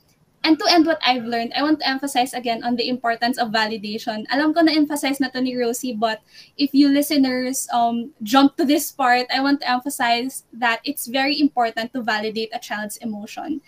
And 0.44 0.60
to 0.60 0.66
end 0.68 0.86
what 0.86 1.00
I've 1.00 1.24
learned, 1.24 1.54
I 1.56 1.64
want 1.64 1.80
to 1.80 1.88
emphasize 1.88 2.34
again 2.36 2.68
on 2.68 2.76
the 2.76 2.92
importance 2.92 3.40
of 3.40 3.56
validation. 3.56 4.28
Alam 4.28 4.52
ko 4.52 4.60
na-emphasize 4.60 5.24
na 5.24 5.32
to 5.32 5.40
ni 5.40 5.56
Rosie, 5.56 5.96
but 5.96 6.20
if 6.60 6.76
you 6.76 6.92
listeners 6.92 7.64
um, 7.72 8.12
jump 8.28 8.60
to 8.60 8.68
this 8.68 8.92
part, 8.92 9.24
I 9.32 9.40
want 9.40 9.64
to 9.64 9.72
emphasize 9.72 10.44
that 10.52 10.84
it's 10.84 11.08
very 11.08 11.40
important 11.40 11.96
to 11.96 12.04
validate 12.04 12.52
a 12.52 12.60
child's 12.60 13.00
emotion. 13.00 13.64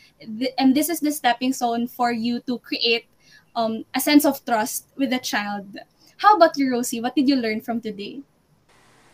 And 0.59 0.75
this 0.75 0.91
is 0.91 0.99
the 0.99 1.15
stepping 1.15 1.55
stone 1.55 1.87
for 1.87 2.11
you 2.11 2.43
to 2.43 2.59
create 2.59 3.07
um, 3.55 3.85
a 3.93 3.99
sense 3.99 4.25
of 4.25 4.43
trust 4.45 4.85
with 4.95 5.09
the 5.09 5.19
child. 5.19 5.77
How 6.17 6.35
about 6.35 6.57
you, 6.57 6.71
Rosie? 6.71 7.01
What 7.01 7.15
did 7.15 7.27
you 7.27 7.35
learn 7.35 7.61
from 7.61 7.81
today? 7.81 8.21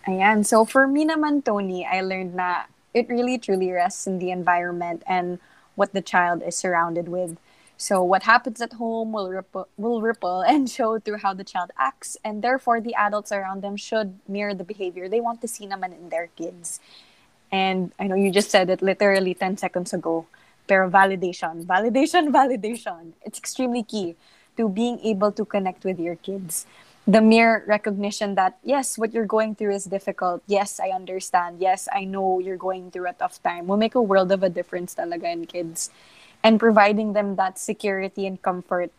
Ayan. 0.08 0.45
So 0.45 0.65
for 0.65 0.88
me 0.88 1.06
naman, 1.06 1.45
Tony, 1.45 1.86
I 1.86 2.01
learned 2.01 2.38
that 2.38 2.69
it 2.93 3.08
really 3.10 3.38
truly 3.38 3.71
rests 3.71 4.08
in 4.08 4.19
the 4.19 4.32
environment 4.32 5.04
and 5.08 5.39
what 5.75 5.93
the 5.93 6.01
child 6.01 6.43
is 6.43 6.58
surrounded 6.58 7.08
with. 7.08 7.38
So 7.77 8.04
what 8.04 8.23
happens 8.23 8.62
at 8.62 8.73
home 8.73 9.12
will 9.12 9.30
ripple, 9.30 9.67
will 9.77 10.01
ripple 10.01 10.41
and 10.47 10.69
show 10.69 10.99
through 10.99 11.17
how 11.17 11.34
the 11.34 11.43
child 11.43 11.71
acts, 11.77 12.17
and 12.23 12.41
therefore 12.41 12.82
the 12.82 12.93
adults 12.95 13.32
around 13.32 13.62
them 13.62 13.75
should 13.75 14.19
mirror 14.27 14.54
the 14.54 14.63
behavior 14.63 15.10
they 15.10 15.21
want 15.21 15.41
to 15.41 15.47
see 15.47 15.65
naman 15.65 15.97
in 15.97 16.10
their 16.10 16.27
kids. 16.38 16.80
And 17.51 17.91
I 17.99 18.08
know 18.08 18.15
you 18.15 18.32
just 18.32 18.49
said 18.49 18.69
it 18.69 18.82
literally 18.82 19.34
10 19.34 19.58
seconds 19.58 19.93
ago, 19.93 20.25
pero 20.71 20.89
validation, 20.89 21.67
validation, 21.67 22.31
validation. 22.39 23.12
It's 23.27 23.38
extremely 23.38 23.84
key 23.84 24.15
to 24.55 24.69
being 24.69 25.03
able 25.03 25.34
to 25.34 25.43
connect 25.43 25.84
with 25.84 25.99
your 25.99 26.15
kids. 26.15 26.65
The 27.05 27.19
mere 27.19 27.65
recognition 27.67 28.36
that, 28.36 28.55
yes, 28.63 28.97
what 28.97 29.12
you're 29.12 29.27
going 29.27 29.55
through 29.55 29.75
is 29.75 29.84
difficult. 29.84 30.43
Yes, 30.47 30.79
I 30.79 30.95
understand. 30.95 31.60
Yes, 31.60 31.89
I 31.91 32.05
know 32.05 32.39
you're 32.39 32.55
going 32.55 32.89
through 32.89 33.10
a 33.10 33.13
tough 33.13 33.43
time 33.43 33.67
will 33.67 33.75
make 33.75 33.95
a 33.95 34.01
world 34.01 34.31
of 34.31 34.43
a 34.43 34.49
difference 34.49 34.95
talaga 34.95 35.27
in 35.27 35.43
kids 35.43 35.91
and 36.41 36.55
providing 36.57 37.12
them 37.12 37.36
that 37.36 37.60
security 37.60 38.25
and 38.25 38.39
comfort 38.41 38.91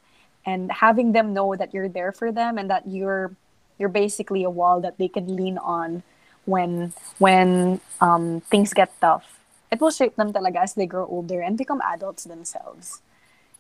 and 0.44 0.70
having 0.70 1.12
them 1.12 1.32
know 1.32 1.56
that 1.56 1.72
you're 1.72 1.88
there 1.88 2.12
for 2.12 2.30
them 2.32 2.58
and 2.58 2.68
that 2.68 2.84
you're 2.84 3.32
you're 3.78 3.88
basically 3.88 4.44
a 4.44 4.50
wall 4.50 4.82
that 4.82 4.98
they 4.98 5.08
can 5.08 5.36
lean 5.36 5.56
on 5.56 6.02
when 6.44 6.92
when 7.16 7.80
um, 8.02 8.42
things 8.50 8.74
get 8.74 8.92
tough 9.00 9.41
it 9.72 9.80
will 9.80 9.90
shape 9.90 10.16
them 10.16 10.32
talaga 10.32 10.62
as 10.62 10.74
they 10.74 10.86
grow 10.86 11.06
older 11.06 11.40
and 11.40 11.56
become 11.56 11.80
adults 11.82 12.24
themselves. 12.24 13.00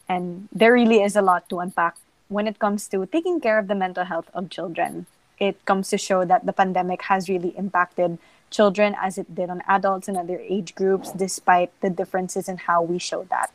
And 0.08 0.48
there 0.52 0.74
really 0.74 1.02
is 1.02 1.16
a 1.16 1.22
lot 1.22 1.48
to 1.48 1.60
unpack 1.60 1.96
when 2.28 2.46
it 2.46 2.58
comes 2.58 2.86
to 2.88 3.06
taking 3.06 3.40
care 3.40 3.58
of 3.58 3.66
the 3.66 3.74
mental 3.74 4.04
health 4.04 4.28
of 4.34 4.50
children. 4.50 5.06
It 5.38 5.64
comes 5.64 5.88
to 5.88 5.98
show 5.98 6.24
that 6.26 6.44
the 6.44 6.52
pandemic 6.52 7.02
has 7.08 7.28
really 7.30 7.56
impacted 7.56 8.18
children 8.50 8.94
as 9.00 9.16
it 9.16 9.34
did 9.34 9.48
on 9.48 9.62
adults 9.66 10.06
and 10.06 10.18
other 10.18 10.38
age 10.38 10.74
groups 10.74 11.10
despite 11.12 11.72
the 11.80 11.88
differences 11.88 12.48
in 12.48 12.58
how 12.58 12.82
we 12.82 12.98
show 12.98 13.24
that 13.30 13.50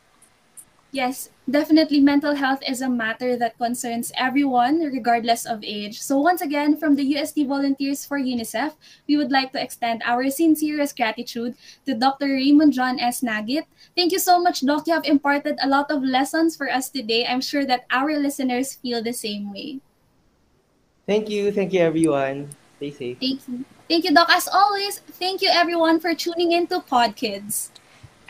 Yes, 0.97 1.29
definitely 1.45 2.01
mental 2.01 2.33
health 2.33 2.57
is 2.65 2.81
a 2.81 2.89
matter 2.89 3.37
that 3.37 3.61
concerns 3.61 4.09
everyone, 4.17 4.81
regardless 4.81 5.45
of 5.45 5.61
age. 5.61 6.01
So, 6.01 6.17
once 6.17 6.41
again, 6.41 6.73
from 6.73 6.97
the 6.97 7.05
USD 7.13 7.45
Volunteers 7.45 8.01
for 8.01 8.17
UNICEF, 8.17 8.73
we 9.05 9.13
would 9.13 9.29
like 9.29 9.53
to 9.53 9.61
extend 9.61 10.01
our 10.09 10.25
sincerest 10.33 10.97
gratitude 10.97 11.53
to 11.85 11.93
Dr. 11.93 12.33
Raymond 12.33 12.73
John 12.73 12.97
S. 12.97 13.21
Nagit. 13.21 13.69
Thank 13.93 14.09
you 14.09 14.17
so 14.17 14.41
much, 14.41 14.65
Doc. 14.65 14.89
You 14.89 14.97
have 14.97 15.05
imparted 15.05 15.61
a 15.61 15.69
lot 15.69 15.93
of 15.93 16.01
lessons 16.01 16.57
for 16.57 16.65
us 16.65 16.89
today. 16.89 17.29
I'm 17.29 17.45
sure 17.45 17.69
that 17.69 17.85
our 17.93 18.17
listeners 18.17 18.81
feel 18.81 19.05
the 19.05 19.13
same 19.13 19.53
way. 19.53 19.77
Thank 21.05 21.29
you. 21.29 21.53
Thank 21.53 21.77
you, 21.77 21.85
everyone. 21.85 22.49
Stay 22.81 22.89
safe. 22.89 23.21
Thank 23.21 23.45
you. 23.45 23.65
Thank 23.85 24.01
you, 24.01 24.17
Doc. 24.17 24.33
As 24.33 24.49
always, 24.49 24.97
thank 25.21 25.45
you, 25.45 25.53
everyone, 25.53 26.01
for 26.01 26.17
tuning 26.17 26.57
in 26.57 26.65
to 26.73 26.81
Pod 26.81 27.13
Kids. 27.13 27.69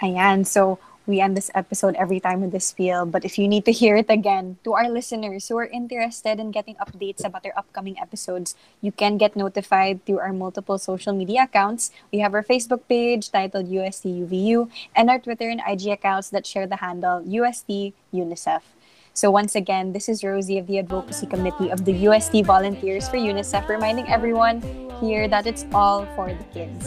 Ayan, 0.04 0.44
so 0.44 0.84
we 1.08 1.22
end 1.22 1.36
this 1.36 1.50
episode 1.56 1.96
every 1.96 2.20
time 2.20 2.42
with 2.42 2.52
this 2.52 2.68
spiel. 2.68 3.06
But 3.06 3.24
if 3.24 3.40
you 3.40 3.48
need 3.48 3.64
to 3.66 3.72
hear 3.72 3.96
it 3.96 4.08
again, 4.10 4.60
to 4.64 4.74
our 4.74 4.90
listeners 4.92 5.48
who 5.48 5.58
are 5.58 5.66
interested 5.66 6.40
in 6.40 6.52
getting 6.52 6.76
updates 6.76 7.24
about 7.24 7.46
our 7.46 7.58
upcoming 7.58 7.98
episodes, 7.98 8.56
you 8.82 8.92
can 8.92 9.18
get 9.18 9.36
notified 9.36 10.06
through 10.06 10.20
our 10.20 10.34
multiple 10.34 10.78
social 10.78 11.14
media 11.14 11.44
accounts. 11.44 11.92
We 12.12 12.20
have 12.20 12.34
our 12.34 12.44
Facebook 12.44 12.82
page 12.90 13.32
titled 13.32 13.72
UST 13.72 14.06
and 14.06 15.10
our 15.10 15.20
Twitter 15.20 15.50
and 15.50 15.62
IG 15.66 15.88
accounts 15.88 16.30
that 16.30 16.46
share 16.46 16.68
the 16.68 16.78
handle 16.78 17.24
UST 17.26 17.96
UNICEF. 18.14 18.62
So 19.14 19.32
once 19.32 19.56
again, 19.56 19.94
this 19.94 20.10
is 20.10 20.24
Rosie 20.24 20.60
of 20.60 20.68
the 20.68 20.78
Advocacy 20.78 21.26
Committee 21.26 21.72
of 21.72 21.86
the 21.86 22.06
UST 22.06 22.46
Volunteers 22.46 23.10
for 23.10 23.18
UNICEF, 23.18 23.68
reminding 23.68 24.08
everyone 24.10 24.62
here 25.00 25.28
that 25.28 25.48
it's 25.48 25.66
all 25.74 26.06
for 26.16 26.28
the 26.28 26.44
kids. 26.54 26.86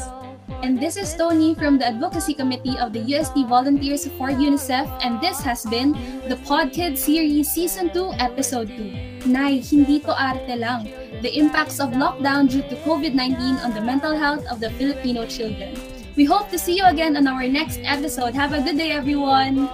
And 0.63 0.79
this 0.79 0.97
is 0.97 1.15
Tony 1.15 1.55
from 1.55 1.79
the 1.79 1.87
Advocacy 1.89 2.35
Committee 2.35 2.79
of 2.79 2.93
the 2.93 3.01
UST 3.01 3.47
Volunteers 3.47 4.07
for 4.19 4.29
UNICEF 4.29 4.87
and 5.03 5.21
this 5.21 5.41
has 5.41 5.65
been 5.67 5.93
the 6.29 6.37
PodKid 6.47 6.99
Series 6.99 7.51
Season 7.51 7.91
2, 7.93 8.13
Episode 8.19 8.69
2. 8.69 9.31
Nay, 9.31 9.61
hindi 9.61 10.01
to 10.01 10.13
arte 10.13 10.57
lang. 10.57 11.11
the 11.23 11.39
impacts 11.39 11.81
of 11.81 11.91
lockdown 11.91 12.49
due 12.49 12.63
to 12.63 12.77
COVID 12.77 13.15
19 13.15 13.57
on 13.57 13.75
the 13.75 13.81
mental 13.81 14.17
health 14.17 14.45
of 14.47 14.61
the 14.61 14.71
Filipino 14.71 15.27
children. 15.27 15.77
We 16.17 16.25
hope 16.25 16.51
to 16.51 16.59
see 16.59 16.77
you 16.77 16.85
again 16.85 17.17
on 17.17 17.27
our 17.27 17.47
next 17.47 17.81
episode. 17.85 18.35
Have 18.35 18.53
a 18.53 18.63
good 18.63 18.77
day, 18.77 18.91
everyone. 18.93 19.69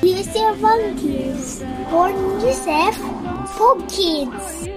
UNICEF 0.00 0.56
volunteers 0.56 1.60
for 1.90 2.08
UNICEF 2.08 2.94
for 3.56 3.76
kids. 3.86 4.73